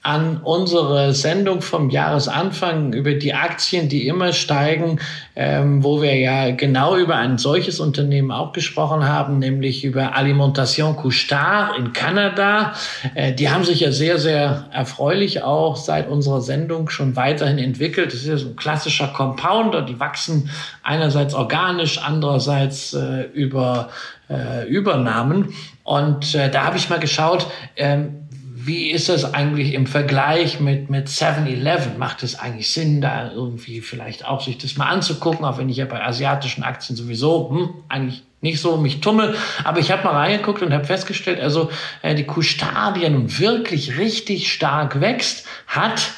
[0.07, 5.01] an unsere Sendung vom Jahresanfang über die Aktien, die immer steigen,
[5.35, 10.95] ähm, wo wir ja genau über ein solches Unternehmen auch gesprochen haben, nämlich über Alimentation
[10.95, 12.71] Couchard in Kanada.
[13.15, 18.13] Äh, die haben sich ja sehr, sehr erfreulich auch seit unserer Sendung schon weiterhin entwickelt.
[18.13, 20.49] Das ist ja so ein klassischer Compounder, die wachsen
[20.83, 23.89] einerseits organisch, andererseits äh, über
[24.29, 25.53] äh, Übernahmen.
[25.83, 28.26] Und äh, da habe ich mal geschaut, ähm,
[28.67, 31.97] wie ist das eigentlich im Vergleich mit, mit 7-Eleven?
[31.97, 35.77] Macht es eigentlich Sinn, da irgendwie vielleicht auch sich das mal anzugucken, auch wenn ich
[35.77, 39.35] ja bei asiatischen Aktien sowieso hm, eigentlich nicht so mich tummel.
[39.63, 42.25] Aber ich habe mal reingeguckt und habe festgestellt, also äh, die
[42.99, 46.11] ja nun wirklich richtig stark wächst, hat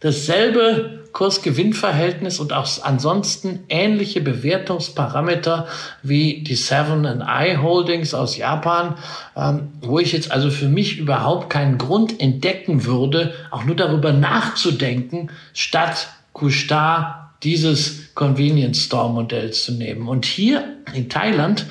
[0.00, 5.66] dasselbe Kurs-Gewinn-Verhältnis und auch ansonsten ähnliche Bewertungsparameter
[6.02, 8.96] wie die Seven and I Holdings aus Japan,
[9.36, 14.12] ähm, wo ich jetzt also für mich überhaupt keinen Grund entdecken würde, auch nur darüber
[14.12, 20.08] nachzudenken, statt Kushtar dieses Convenience Store Modell zu nehmen.
[20.08, 21.66] Und hier in Thailand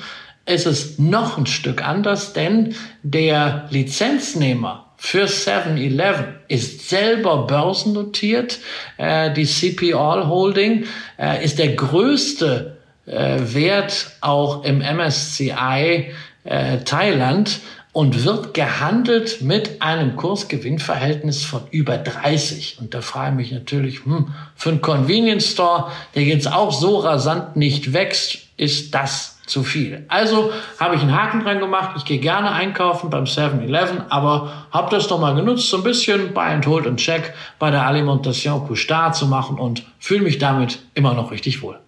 [0.46, 8.58] ist es noch ein Stück anders, denn der Lizenznehmer für 7-Eleven ist selber börsennotiert.
[8.98, 10.84] Äh, die CP All Holding
[11.18, 16.12] äh, ist der größte äh, Wert auch im MSCI
[16.44, 17.60] äh, Thailand
[17.92, 22.76] und wird gehandelt mit einem Kursgewinnverhältnis von über 30.
[22.80, 26.98] Und da frage ich mich natürlich, hm, für einen Convenience Store, der jetzt auch so
[26.98, 30.04] rasant nicht wächst, ist das zu viel.
[30.08, 31.92] Also habe ich einen Haken dran gemacht.
[31.96, 36.32] Ich gehe gerne einkaufen beim 7-Eleven, aber habe das doch mal genutzt, so ein bisschen
[36.32, 40.80] Buy and Hold und Check bei der Alimentation Couche zu machen und fühle mich damit
[40.94, 41.78] immer noch richtig wohl.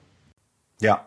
[0.80, 1.06] Ja,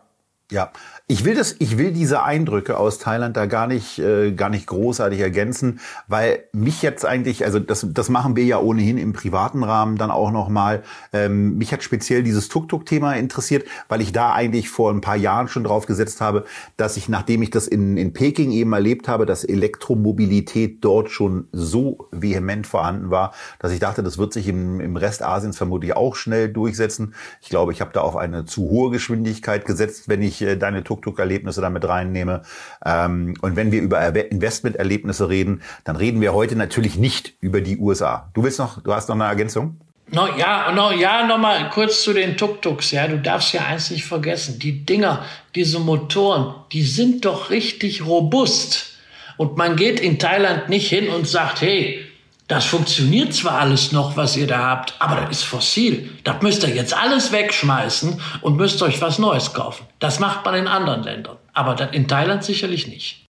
[0.50, 0.70] ja.
[1.08, 4.66] Ich will das, ich will diese Eindrücke aus Thailand da gar nicht, äh, gar nicht
[4.66, 9.62] großartig ergänzen, weil mich jetzt eigentlich, also das, das machen wir ja ohnehin im privaten
[9.62, 10.82] Rahmen dann auch noch mal.
[11.12, 15.46] Ähm, mich hat speziell dieses Tuk-Tuk-Thema interessiert, weil ich da eigentlich vor ein paar Jahren
[15.46, 16.44] schon drauf gesetzt habe,
[16.76, 21.46] dass ich, nachdem ich das in, in Peking eben erlebt habe, dass Elektromobilität dort schon
[21.52, 25.94] so vehement vorhanden war, dass ich dachte, das wird sich im, im Rest Asiens vermutlich
[25.94, 27.14] auch schnell durchsetzen.
[27.40, 30.82] Ich glaube, ich habe da auf eine zu hohe Geschwindigkeit gesetzt, wenn ich äh, deine
[30.82, 32.42] Tuk Tuk-Tuk-Erlebnisse damit reinnehme.
[32.84, 37.78] Ähm, und wenn wir über Investment-Erlebnisse reden, dann reden wir heute natürlich nicht über die
[37.78, 38.30] USA.
[38.34, 39.80] Du willst noch, du hast noch eine Ergänzung?
[40.12, 42.92] No, ja, no, ja, noch mal kurz zu den Tuk-Tuks.
[42.92, 44.60] Ja, du darfst ja eins nicht vergessen.
[44.60, 45.24] Die Dinger,
[45.56, 48.92] diese Motoren, die sind doch richtig robust.
[49.36, 52.05] Und man geht in Thailand nicht hin und sagt, hey,
[52.48, 56.10] das funktioniert zwar alles noch, was ihr da habt, aber das ist fossil.
[56.22, 59.86] Das müsst ihr jetzt alles wegschmeißen und müsst euch was Neues kaufen.
[59.98, 63.26] Das macht man in anderen Ländern, aber das in Thailand sicherlich nicht.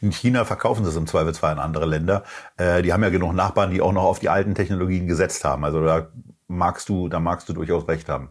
[0.00, 2.24] In China verkaufen sie es im Zweifelsfall in andere Länder.
[2.56, 5.64] Äh, die haben ja genug Nachbarn, die auch noch auf die alten Technologien gesetzt haben.
[5.64, 6.06] Also da
[6.48, 8.30] magst du, da magst du durchaus recht haben.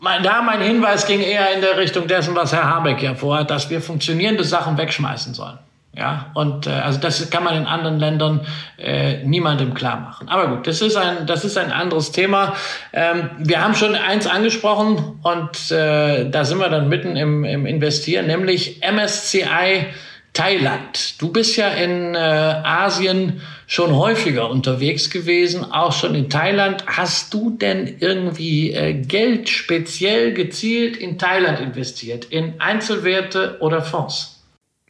[0.00, 3.50] Mein, da mein Hinweis ging eher in der Richtung dessen, was Herr Habeck ja vorhat,
[3.50, 5.58] dass wir funktionierende Sachen wegschmeißen sollen.
[5.98, 8.46] Ja, und äh, also das kann man in anderen Ländern
[8.78, 10.28] äh, niemandem klar machen.
[10.28, 12.54] Aber gut, das ist ein, das ist ein anderes Thema.
[12.92, 17.66] Ähm, wir haben schon eins angesprochen und äh, da sind wir dann mitten im, im
[17.66, 19.86] Investieren, nämlich MSCI
[20.34, 21.20] Thailand.
[21.20, 26.84] Du bist ja in äh, Asien schon häufiger unterwegs gewesen, auch schon in Thailand.
[26.86, 34.37] Hast du denn irgendwie äh, Geld speziell gezielt in Thailand investiert, in Einzelwerte oder Fonds?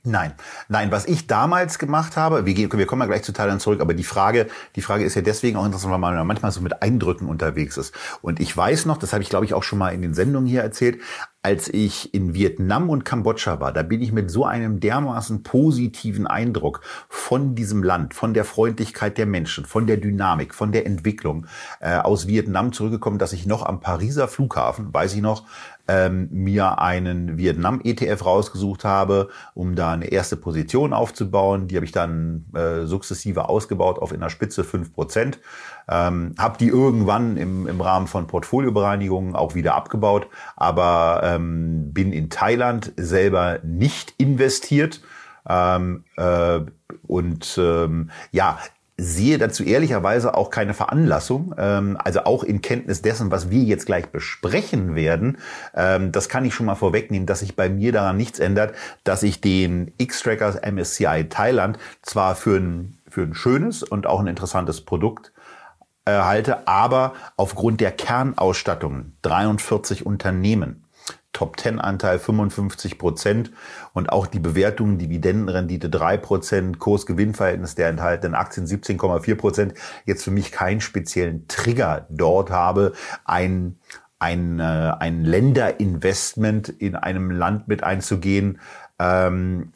[0.04, 0.32] Nein,
[0.68, 3.94] nein, was ich damals gemacht habe, wir, wir kommen ja gleich zu Thailand zurück, aber
[3.94, 7.28] die Frage, die Frage ist ja deswegen auch interessant, weil man manchmal so mit Eindrücken
[7.28, 7.94] unterwegs ist.
[8.22, 10.48] Und ich weiß noch, das habe ich glaube ich auch schon mal in den Sendungen
[10.48, 11.00] hier erzählt,
[11.42, 16.26] als ich in Vietnam und Kambodscha war, da bin ich mit so einem dermaßen positiven
[16.26, 21.46] Eindruck von diesem Land, von der Freundlichkeit der Menschen, von der Dynamik, von der Entwicklung
[21.80, 25.44] äh, aus Vietnam zurückgekommen, dass ich noch am Pariser Flughafen, weiß ich noch,
[25.88, 31.66] ähm, mir einen Vietnam-ETF rausgesucht habe, um da eine erste Position aufzubauen.
[31.66, 35.40] Die habe ich dann äh, sukzessive ausgebaut auf in der Spitze fünf Prozent.
[35.88, 42.12] Ähm, habe die irgendwann im, im Rahmen von Portfoliobereinigungen auch wieder abgebaut, aber ähm, bin
[42.12, 45.00] in Thailand selber nicht investiert.
[45.48, 46.60] Ähm, äh,
[47.06, 48.58] und ähm, ja,
[49.00, 53.86] sehe dazu ehrlicherweise auch keine Veranlassung, ähm, also auch in Kenntnis dessen, was wir jetzt
[53.86, 55.38] gleich besprechen werden.
[55.74, 59.22] Ähm, das kann ich schon mal vorwegnehmen, dass sich bei mir daran nichts ändert, dass
[59.22, 64.80] ich den X-Trackers MSCI Thailand zwar für ein, für ein schönes und auch ein interessantes
[64.80, 65.32] Produkt
[66.04, 70.87] äh, halte, aber aufgrund der Kernausstattung 43 Unternehmen
[71.32, 73.52] Top-10-Anteil 55 Prozent
[73.92, 80.30] und auch die Bewertung, Dividendenrendite 3 Prozent, Kurs-Gewinn-Verhältnis der enthaltenen Aktien 17,4 Prozent, jetzt für
[80.30, 82.92] mich keinen speziellen Trigger dort habe,
[83.24, 83.78] ein
[84.18, 88.60] ein, äh, ein Länderinvestment in einem Land mit einzugehen,
[88.98, 89.72] ähm,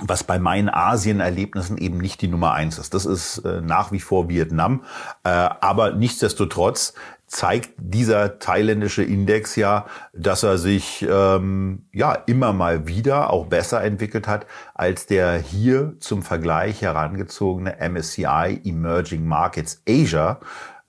[0.00, 2.94] was bei meinen Asien-Erlebnissen eben nicht die Nummer eins ist.
[2.94, 4.84] Das ist äh, nach wie vor Vietnam.
[5.22, 6.94] Äh, aber nichtsdestotrotz
[7.34, 13.82] zeigt dieser thailändische Index ja, dass er sich ähm, ja immer mal wieder auch besser
[13.82, 20.38] entwickelt hat als der hier zum Vergleich herangezogene MSCI Emerging Markets Asia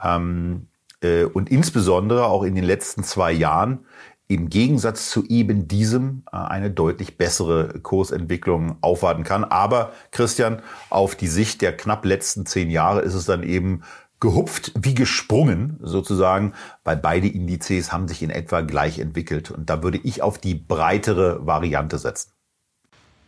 [0.03, 0.67] ähm,
[1.01, 3.79] äh, und insbesondere auch in den letzten zwei Jahren
[4.27, 9.43] im Gegensatz zu eben diesem äh, eine deutlich bessere Kursentwicklung aufwarten kann.
[9.43, 13.81] Aber Christian, auf die Sicht der knapp letzten zehn Jahre ist es dann eben
[14.19, 19.51] gehupft wie gesprungen sozusagen, weil beide Indizes haben sich in etwa gleich entwickelt.
[19.51, 22.34] Und da würde ich auf die breitere Variante setzen.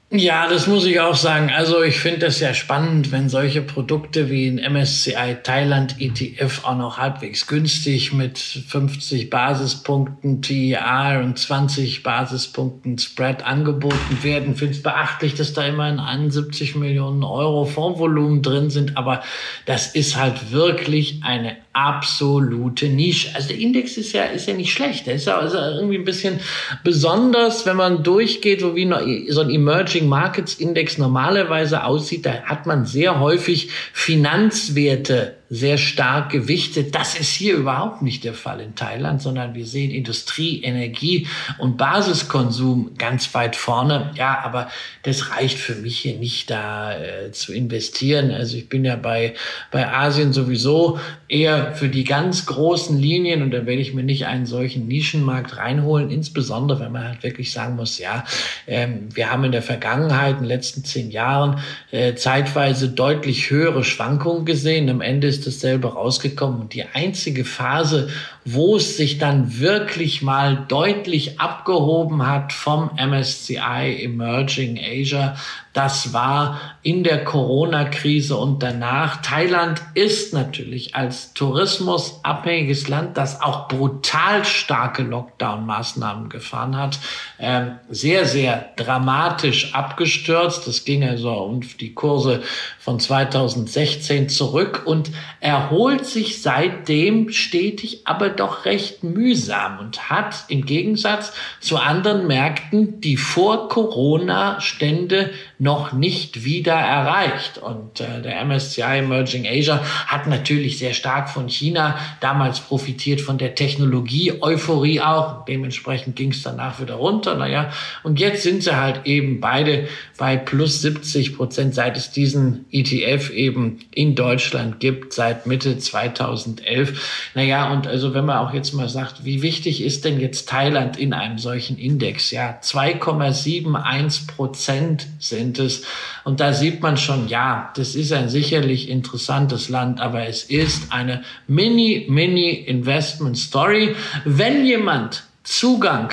[0.10, 1.52] Ja, das muss ich auch sagen.
[1.54, 6.78] Also ich finde das ja spannend, wenn solche Produkte wie ein MSCI Thailand ETF auch
[6.78, 14.56] noch halbwegs günstig mit 50 Basispunkten TER und 20 Basispunkten Spread angeboten werden.
[14.56, 19.24] Finde es beachtlich, dass da immerhin 71 Millionen Euro Fondsvolumen drin sind, aber
[19.66, 23.36] das ist halt wirklich eine absolute Nische.
[23.36, 25.06] Also der Index ist ja, ist ja nicht schlecht.
[25.06, 26.40] Der ist ja also irgendwie ein bisschen
[26.84, 28.90] besonders, wenn man durchgeht, so wie
[29.30, 32.26] so ein Emerging Markets Index normalerweise aussieht.
[32.26, 36.94] Da hat man sehr häufig Finanzwerte sehr stark gewichtet.
[36.94, 41.78] Das ist hier überhaupt nicht der Fall in Thailand, sondern wir sehen Industrie, Energie und
[41.78, 44.12] Basiskonsum ganz weit vorne.
[44.16, 44.70] Ja, aber
[45.04, 48.32] das reicht für mich hier nicht da äh, zu investieren.
[48.32, 49.36] Also ich bin ja bei,
[49.72, 54.26] bei Asien sowieso eher für die ganz großen Linien und da werde ich mir nicht
[54.26, 58.26] einen solchen Nischenmarkt reinholen, insbesondere wenn man halt wirklich sagen muss, ja,
[58.68, 61.60] ähm, wir haben in der Vergangenheit, in den letzten zehn Jahren,
[61.92, 64.90] äh, zeitweise deutlich höhere Schwankungen gesehen.
[64.90, 66.62] Am Ende ist dasselbe rausgekommen.
[66.62, 68.10] Und die einzige Phase,
[68.50, 75.36] wo es sich dann wirklich mal deutlich abgehoben hat vom MSCI Emerging Asia,
[75.78, 79.22] das war in der Corona-Krise und danach.
[79.22, 86.98] Thailand ist natürlich als tourismusabhängiges Land, das auch brutal starke Lockdown-Maßnahmen gefahren hat,
[87.38, 90.66] ähm, sehr, sehr dramatisch abgestürzt.
[90.66, 92.42] Das ging also um die Kurse
[92.80, 100.66] von 2016 zurück und erholt sich seitdem stetig, aber doch recht mühsam und hat im
[100.66, 107.58] Gegensatz zu anderen Märkten die vor Corona-Stände noch nicht wieder erreicht.
[107.58, 113.38] Und äh, der MSCI Emerging Asia hat natürlich sehr stark von China damals profitiert, von
[113.38, 115.46] der Technologie-Euphorie auch.
[115.46, 117.36] Dementsprechend ging es danach wieder runter.
[117.36, 117.72] Naja,
[118.04, 123.32] und jetzt sind sie halt eben beide bei plus 70 Prozent, seit es diesen ETF
[123.32, 127.32] eben in Deutschland gibt, seit Mitte 2011.
[127.34, 130.98] Naja, und also wenn man auch jetzt mal sagt, wie wichtig ist denn jetzt Thailand
[130.98, 132.30] in einem solchen Index?
[132.30, 135.84] Ja, 2,71 Prozent sind es.
[136.24, 140.92] Und da sieht man schon, ja, das ist ein sicherlich interessantes Land, aber es ist
[140.94, 143.96] eine Mini, Mini Investment Story.
[144.24, 146.12] Wenn jemand Zugang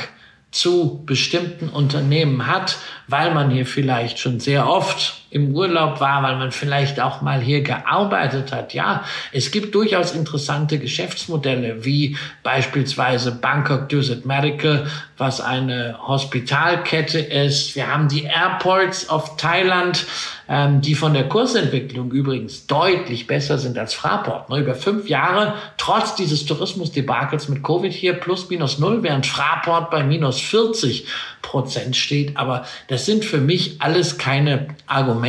[0.55, 6.37] zu bestimmten Unternehmen hat, weil man hier vielleicht schon sehr oft im Urlaub war, weil
[6.37, 8.73] man vielleicht auch mal hier gearbeitet hat.
[8.73, 14.87] Ja, es gibt durchaus interessante Geschäftsmodelle, wie beispielsweise Bangkok Dusit Medical,
[15.19, 17.75] was eine Hospitalkette ist.
[17.75, 20.07] Wir haben die Airports of Thailand,
[20.49, 24.51] ähm, die von der Kursentwicklung übrigens deutlich besser sind als Fraport.
[24.51, 29.91] Ne, über fünf Jahre, trotz dieses Tourismusdebakels mit Covid hier plus minus null, während Fraport
[29.91, 31.09] bei minus 40
[31.43, 32.37] Prozent steht.
[32.37, 35.24] Aber das sind für mich alles keine Argumente,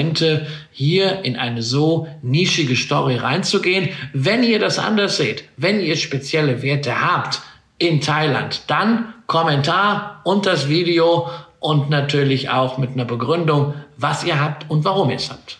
[0.72, 3.90] hier in eine so nischige Story reinzugehen.
[4.14, 7.42] Wenn ihr das anders seht, wenn ihr spezielle Werte habt
[7.78, 11.30] in Thailand, dann Kommentar und das Video
[11.60, 15.58] und natürlich auch mit einer Begründung, was ihr habt und warum ihr es habt.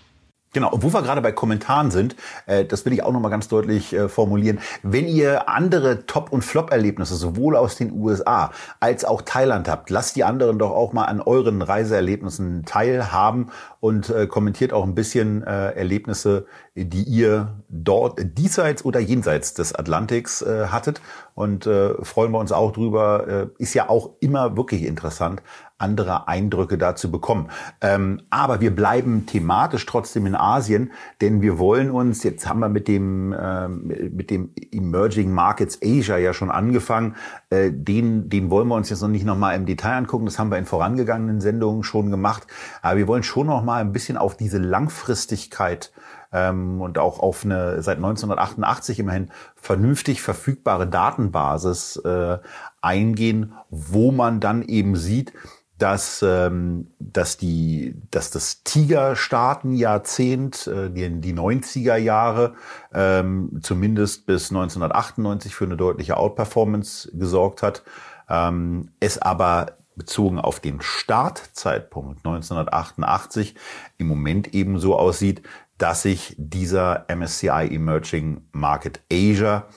[0.56, 3.92] Genau, wo wir gerade bei Kommentaren sind, äh, das will ich auch nochmal ganz deutlich
[3.92, 4.60] äh, formulieren.
[4.84, 10.16] Wenn ihr andere Top- und Flop-Erlebnisse sowohl aus den USA als auch Thailand habt, lasst
[10.16, 13.52] die anderen doch auch mal an euren Reiseerlebnissen teilhaben
[13.82, 19.76] und äh, kommentiert auch ein bisschen äh, Erlebnisse, die ihr dort diesseits oder jenseits des
[19.76, 21.02] Atlantiks äh, hattet.
[21.34, 23.28] Und äh, freuen wir uns auch drüber.
[23.28, 25.44] Äh, ist ja auch immer wirklich interessant,
[25.78, 27.50] andere Eindrücke dazu bekommen.
[27.82, 32.70] Ähm, aber wir bleiben thematisch trotzdem in Asien, denn wir wollen uns, jetzt haben wir
[32.70, 37.16] mit dem, äh, mit dem Emerging Markets Asia ja schon angefangen,
[37.50, 40.50] äh, den, den wollen wir uns jetzt noch nicht nochmal im Detail angucken, das haben
[40.50, 42.48] wir in vorangegangenen Sendungen schon gemacht,
[42.82, 45.92] aber wir wollen schon noch mal ein bisschen auf diese Langfristigkeit
[46.32, 52.38] ähm, und auch auf eine seit 1988 immerhin vernünftig verfügbare Datenbasis äh,
[52.82, 55.34] eingehen, wo man dann eben sieht,
[55.78, 62.54] dass, ähm, dass, die, dass das Tiger-Staaten-Jahrzehnt, äh, die, die 90er Jahre,
[62.94, 67.84] ähm, zumindest bis 1998 für eine deutliche Outperformance gesorgt hat,
[68.30, 73.56] ähm, es aber bezogen auf den Startzeitpunkt 1988
[73.98, 75.42] im Moment eben so aussieht,
[75.78, 79.68] dass sich dieser MSCI Emerging Market Asia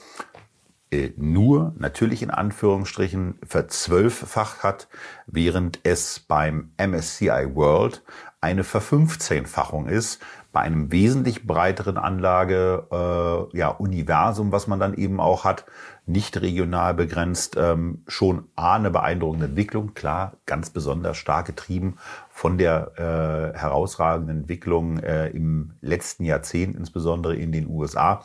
[1.17, 4.87] nur, natürlich in Anführungsstrichen, verzwölffacht hat,
[5.27, 8.03] während es beim MSCI World
[8.41, 10.19] eine Verfünfzehnfachung ist,
[10.51, 15.65] bei einem wesentlich breiteren Anlage, äh, ja, Universum, was man dann eben auch hat,
[16.07, 21.97] nicht regional begrenzt, ähm, schon A, eine beeindruckende Entwicklung, klar, ganz besonders stark getrieben
[22.29, 28.23] von der äh, herausragenden Entwicklung äh, im letzten Jahrzehnt, insbesondere in den USA.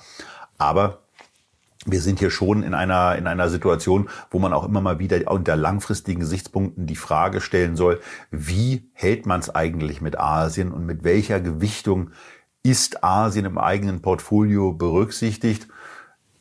[0.57, 1.03] Aber
[1.87, 5.30] wir sind hier schon in einer, in einer Situation, wo man auch immer mal wieder
[5.30, 10.87] unter langfristigen Gesichtspunkten die Frage stellen soll, wie hält man es eigentlich mit Asien und
[10.87, 12.11] mit welcher Gewichtung
[12.62, 15.68] ist Asien im eigenen Portfolio berücksichtigt?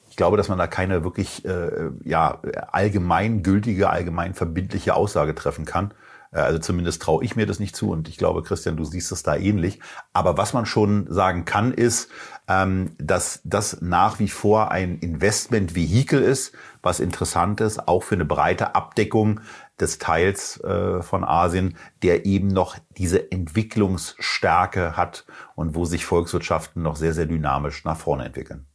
[0.10, 2.40] Ich glaube, dass man da keine wirklich äh, ja,
[2.72, 5.94] allgemeingültige, allgemein verbindliche Aussage treffen kann.
[6.34, 9.12] Äh, also zumindest traue ich mir das nicht zu und ich glaube, Christian, du siehst
[9.12, 9.80] es da ähnlich.
[10.12, 12.10] Aber was man schon sagen kann, ist,
[12.48, 18.26] ähm, dass das nach wie vor ein Investmentvehikel ist, was interessant ist, auch für eine
[18.26, 19.40] breite Abdeckung
[19.80, 25.26] des Teils äh, von Asien, der eben noch diese Entwicklungsstärke hat
[25.56, 28.68] und wo sich Volkswirtschaften noch sehr, sehr dynamisch nach vorne entwickeln.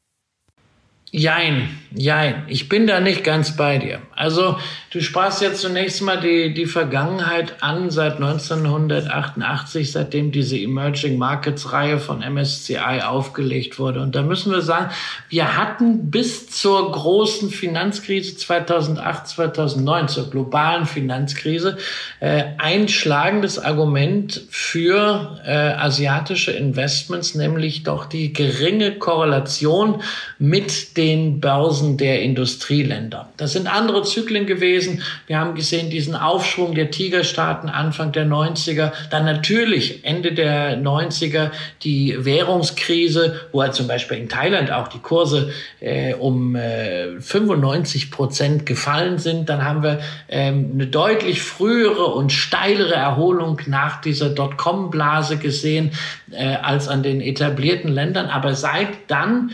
[1.11, 2.43] Jein, jein.
[2.49, 4.03] Ich bin da nicht ganz bei dir.
[4.15, 4.59] Also,
[4.91, 11.73] du sprachst jetzt zunächst mal die, die Vergangenheit an, seit 1988, seitdem diese Emerging Markets
[11.73, 14.03] Reihe von MSCI aufgelegt wurde.
[14.03, 14.91] Und da müssen wir sagen,
[15.31, 21.79] wir hatten bis zur großen Finanzkrise 2008, 2009, zur globalen Finanzkrise,
[22.21, 30.03] äh, ein schlagendes Argument für äh, asiatische Investments, nämlich doch die geringe Korrelation
[30.39, 33.29] mit den Börsen der Industrieländer.
[33.37, 35.01] Das sind andere Zyklen gewesen.
[35.29, 41.53] Wir haben gesehen diesen Aufschwung der Tigerstaaten Anfang der 90er, dann natürlich Ende der 90er
[41.85, 48.11] die Währungskrise, wo halt zum Beispiel in Thailand auch die Kurse äh, um äh, 95
[48.11, 49.49] Prozent gefallen sind.
[49.49, 55.93] Dann haben wir ähm, eine deutlich frühere und steilere Erholung nach dieser Dotcom-Blase gesehen
[56.33, 58.27] äh, als an den etablierten Ländern.
[58.27, 59.53] Aber seit dann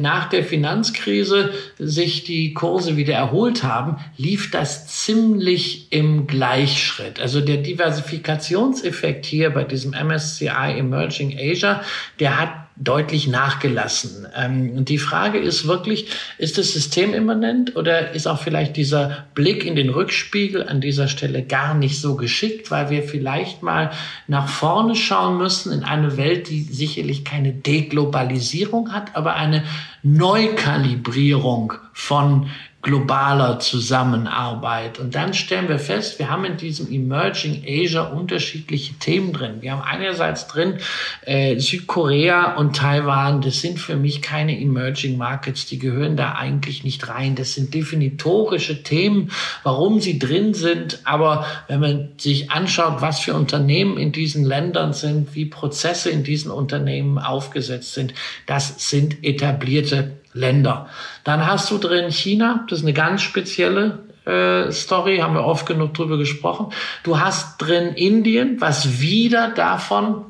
[0.00, 7.20] nach der Finanzkrise sich die Kurse wieder erholt haben, lief das ziemlich im Gleichschritt.
[7.20, 11.82] Also der Diversifikationseffekt hier bei diesem MSCI Emerging Asia,
[12.18, 14.26] der hat deutlich nachgelassen.
[14.36, 16.08] Ähm, und die Frage ist wirklich,
[16.38, 21.42] ist das systemimmanent oder ist auch vielleicht dieser Blick in den Rückspiegel an dieser Stelle
[21.42, 23.90] gar nicht so geschickt, weil wir vielleicht mal
[24.28, 29.64] nach vorne schauen müssen in eine Welt, die sicherlich keine Deglobalisierung hat, aber eine
[30.02, 32.48] Neukalibrierung von
[32.80, 35.00] globaler Zusammenarbeit.
[35.00, 39.56] Und dann stellen wir fest, wir haben in diesem Emerging Asia unterschiedliche Themen drin.
[39.60, 40.78] Wir haben einerseits drin
[41.22, 43.40] äh, Südkorea und Taiwan.
[43.40, 45.66] Das sind für mich keine Emerging Markets.
[45.66, 47.34] Die gehören da eigentlich nicht rein.
[47.34, 49.32] Das sind definitorische Themen,
[49.64, 51.00] warum sie drin sind.
[51.02, 56.22] Aber wenn man sich anschaut, was für Unternehmen in diesen Ländern sind, wie Prozesse in
[56.22, 58.14] diesen Unternehmen aufgesetzt sind,
[58.46, 60.88] das sind etablierte Länder.
[61.24, 65.66] Dann hast du drin China, das ist eine ganz spezielle äh, Story, haben wir oft
[65.66, 66.72] genug drüber gesprochen.
[67.02, 70.26] Du hast drin Indien, was wieder davon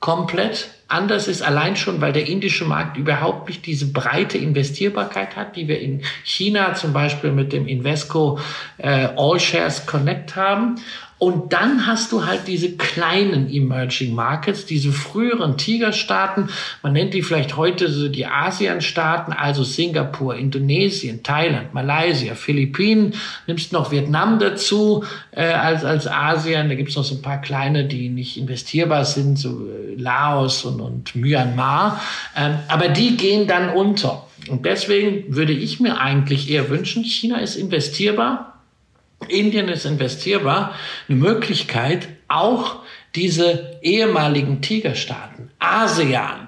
[0.00, 5.56] komplett anders ist, allein schon, weil der indische Markt überhaupt nicht diese breite Investierbarkeit hat,
[5.56, 8.38] die wir in China zum Beispiel mit dem Invesco
[8.78, 10.76] äh, All Shares Connect haben.
[11.18, 16.48] Und dann hast du halt diese kleinen Emerging Markets, diese früheren Tigerstaaten.
[16.82, 23.14] Man nennt die vielleicht heute so die ASEAN-Staaten, also Singapur, Indonesien, Thailand, Malaysia, Philippinen.
[23.48, 26.68] Nimmst noch Vietnam dazu äh, als, als ASEAN.
[26.68, 30.80] Da gibt's noch so ein paar kleine, die nicht investierbar sind, so äh, Laos und,
[30.80, 32.00] und Myanmar.
[32.36, 34.28] Ähm, aber die gehen dann unter.
[34.48, 38.57] Und deswegen würde ich mir eigentlich eher wünschen, China ist investierbar
[39.28, 40.74] Indien ist investierbar,
[41.08, 42.76] eine Möglichkeit, auch
[43.14, 46.47] diese ehemaligen Tigerstaaten, ASEAN,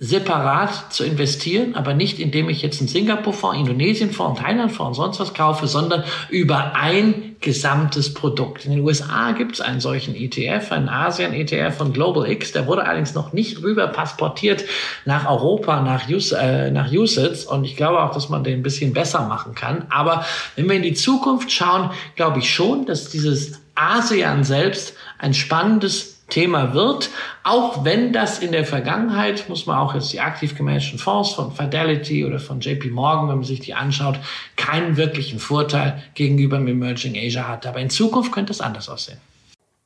[0.00, 5.34] separat zu investieren, aber nicht indem ich jetzt einen Singapur-Fonds, Indonesien-Fonds, Thailand-Fonds und sonst was
[5.34, 8.64] kaufe, sondern über ein gesamtes Produkt.
[8.64, 12.84] In den USA gibt es einen solchen ETF, einen ASEAN-ETF von Global X, der wurde
[12.84, 14.64] allerdings noch nicht rüber passportiert
[15.04, 18.62] nach Europa, nach, Us äh, nach USITS und ich glaube auch, dass man den ein
[18.62, 19.86] bisschen besser machen kann.
[19.90, 20.24] Aber
[20.54, 26.17] wenn wir in die Zukunft schauen, glaube ich schon, dass dieses ASEAN selbst ein spannendes
[26.28, 27.10] Thema wird,
[27.42, 31.52] auch wenn das in der Vergangenheit, muss man auch jetzt die aktiv gemanagten Fonds von
[31.52, 34.18] Fidelity oder von JP Morgan, wenn man sich die anschaut,
[34.56, 37.66] keinen wirklichen Vorteil gegenüber dem Emerging Asia hat.
[37.66, 39.18] Aber in Zukunft könnte es anders aussehen.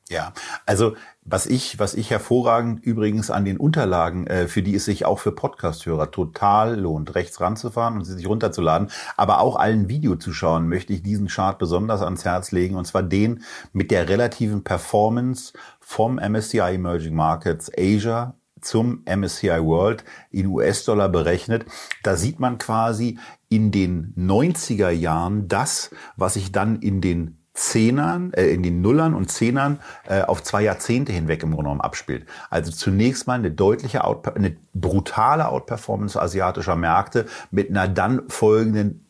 [0.09, 0.33] Ja,
[0.65, 5.05] also was ich, was ich hervorragend übrigens an den Unterlagen, äh, für die es sich
[5.05, 10.67] auch für Podcast-Hörer total lohnt, rechts ranzufahren und sie sich runterzuladen, aber auch allen Videozuschauen
[10.67, 15.53] möchte ich diesen Chart besonders ans Herz legen und zwar den mit der relativen Performance
[15.85, 21.65] vom MSCI Emerging Markets Asia zum MSCI World in US-Dollar berechnet.
[22.01, 23.19] Da sieht man quasi
[23.49, 29.13] in den 90er Jahren das, was sich dann in den Zehnern, äh, in den Nullern
[29.13, 32.25] und Zehnern äh, auf zwei Jahrzehnte hinweg im Grunde genommen abspielt.
[32.49, 39.02] Also zunächst mal eine deutliche, Out eine brutale Outperformance asiatischer Märkte mit einer dann folgenden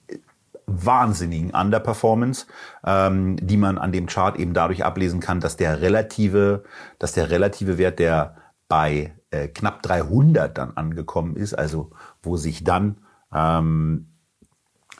[0.65, 2.47] wahnsinnigen Underperformance,
[2.85, 6.63] ähm, die man an dem Chart eben dadurch ablesen kann, dass der relative,
[6.99, 8.35] dass der relative Wert, der
[8.67, 11.91] bei äh, knapp 300 dann angekommen ist, also
[12.21, 12.97] wo sich dann
[13.33, 14.07] ähm,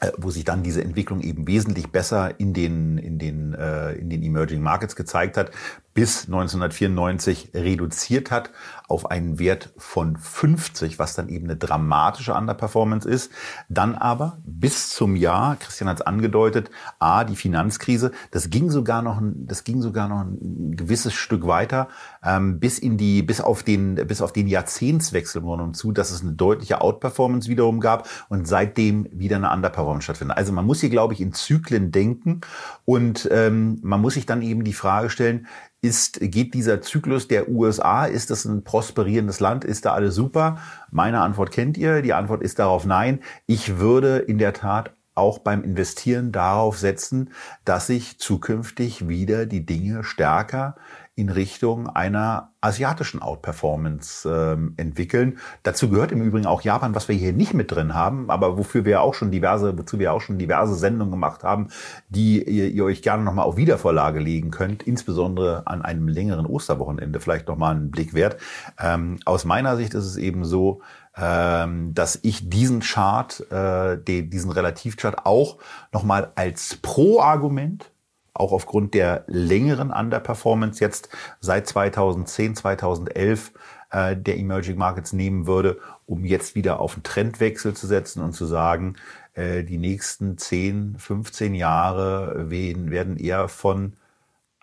[0.00, 4.10] äh, wo sich dann diese Entwicklung eben wesentlich besser in den, in den, äh, in
[4.10, 5.52] den Emerging Markets gezeigt hat,
[5.94, 8.50] bis 1994 reduziert hat
[8.94, 13.32] auf einen Wert von 50, was dann eben eine dramatische Underperformance ist.
[13.68, 19.02] Dann aber bis zum Jahr, Christian hat es angedeutet, A, die Finanzkrise, das ging sogar
[19.02, 21.88] noch, das ging sogar noch ein gewisses Stück weiter,
[22.22, 26.22] ähm, bis in die, bis auf den, bis auf den Jahrzehntswechsel und zu, dass es
[26.22, 30.36] eine deutliche Outperformance wiederum gab und seitdem wieder eine Underperformance stattfindet.
[30.36, 32.40] Also man muss hier, glaube ich, in Zyklen denken
[32.84, 35.46] und ähm, man muss sich dann eben die Frage stellen,
[35.84, 40.58] ist, geht dieser Zyklus der USA, ist das ein prosperierendes Land, ist da alles super?
[40.90, 43.20] Meine Antwort kennt ihr, die Antwort ist darauf nein.
[43.46, 47.30] Ich würde in der Tat auch beim Investieren darauf setzen,
[47.64, 50.74] dass sich zukünftig wieder die Dinge stärker
[51.16, 55.38] in Richtung einer asiatischen Outperformance ähm, entwickeln.
[55.62, 58.84] Dazu gehört im Übrigen auch Japan, was wir hier nicht mit drin haben, aber wofür
[58.84, 61.68] wir auch schon diverse, wozu wir auch schon diverse Sendungen gemacht haben,
[62.08, 67.20] die ihr, ihr euch gerne nochmal auf Wiedervorlage legen könnt, insbesondere an einem längeren Osterwochenende
[67.20, 68.38] vielleicht nochmal einen Blick wert.
[68.80, 70.80] Ähm, aus meiner Sicht ist es eben so,
[71.16, 75.58] ähm, dass ich diesen Chart, äh, den, diesen Relativchart auch
[75.92, 77.92] nochmal als Pro-Argument
[78.34, 81.08] auch aufgrund der längeren Underperformance jetzt
[81.40, 83.52] seit 2010, 2011
[83.90, 88.32] äh, der Emerging Markets nehmen würde, um jetzt wieder auf einen Trendwechsel zu setzen und
[88.32, 88.96] zu sagen,
[89.34, 93.96] äh, die nächsten 10, 15 Jahre werden eher von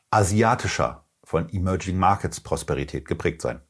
[0.09, 3.61] asiatischer, von Emerging Markets Prosperität geprägt sein.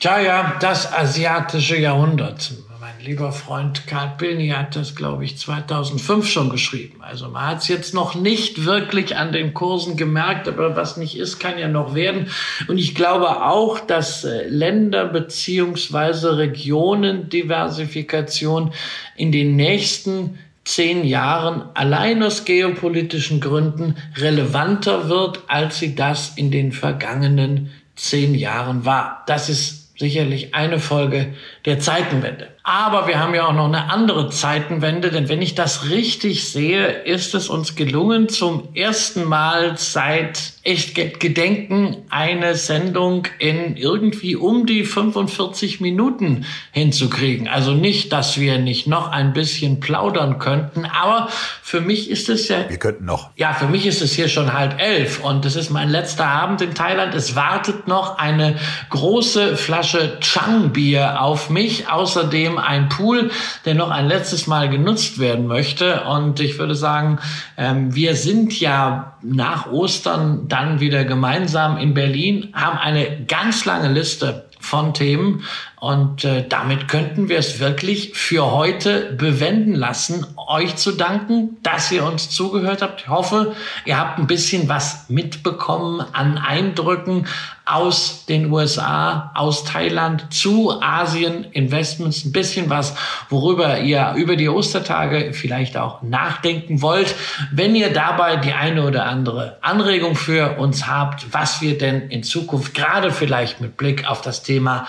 [0.00, 2.52] Tja, ja, das asiatische Jahrhundert.
[2.80, 7.00] Mein lieber Freund Karl Pilny hat das, glaube ich, 2005 schon geschrieben.
[7.00, 11.18] Also man hat es jetzt noch nicht wirklich an den Kursen gemerkt, aber was nicht
[11.18, 12.28] ist, kann ja noch werden.
[12.68, 18.72] Und ich glaube auch, dass äh, Länder beziehungsweise Regionendiversifikation
[19.16, 26.52] in den nächsten zehn Jahren allein aus geopolitischen Gründen relevanter wird, als sie das in
[26.52, 29.24] den vergangenen zehn Jahren war.
[29.26, 31.34] Das ist sicherlich eine Folge
[31.64, 32.48] der Zeitenwende.
[32.68, 36.86] Aber wir haben ja auch noch eine andere Zeitenwende, denn wenn ich das richtig sehe,
[36.86, 44.66] ist es uns gelungen, zum ersten Mal seit Echtgeld Gedenken eine Sendung in irgendwie um
[44.66, 47.48] die 45 Minuten hinzukriegen.
[47.48, 51.28] Also nicht, dass wir nicht noch ein bisschen plaudern könnten, aber
[51.62, 52.68] für mich ist es ja.
[52.68, 53.30] Wir könnten noch.
[53.36, 56.60] Ja, für mich ist es hier schon halb elf und es ist mein letzter Abend
[56.60, 57.14] in Thailand.
[57.14, 58.56] Es wartet noch eine
[58.90, 61.88] große Flasche Chang Bier auf mich.
[61.88, 63.30] Außerdem ein Pool,
[63.64, 66.02] der noch ein letztes Mal genutzt werden möchte.
[66.04, 67.18] Und ich würde sagen,
[67.56, 73.92] ähm, wir sind ja nach Ostern dann wieder gemeinsam in Berlin, haben eine ganz lange
[73.92, 75.44] Liste von Themen.
[75.80, 80.26] Und äh, damit könnten wir es wirklich für heute bewenden lassen.
[80.48, 83.02] Euch zu danken, dass ihr uns zugehört habt.
[83.02, 83.54] Ich hoffe,
[83.84, 87.26] ihr habt ein bisschen was mitbekommen an Eindrücken
[87.68, 92.94] aus den USA, aus Thailand zu Asien, Investments, ein bisschen was,
[93.28, 97.14] worüber ihr über die Ostertage vielleicht auch nachdenken wollt.
[97.52, 102.22] Wenn ihr dabei die eine oder andere Anregung für uns habt, was wir denn in
[102.22, 104.86] Zukunft gerade vielleicht mit Blick auf das Thema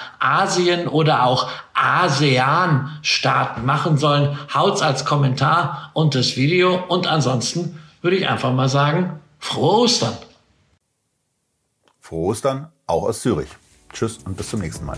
[0.80, 6.84] Asien oder auch ASEAN-Staaten machen sollen, haut's als Kommentar und das Video.
[6.88, 10.18] Und ansonsten würde ich einfach mal sagen, frohe Ostern!
[12.00, 13.50] Frohe Ostern, auch aus Zürich.
[13.94, 14.98] Tschüss und bis zum nächsten Mal.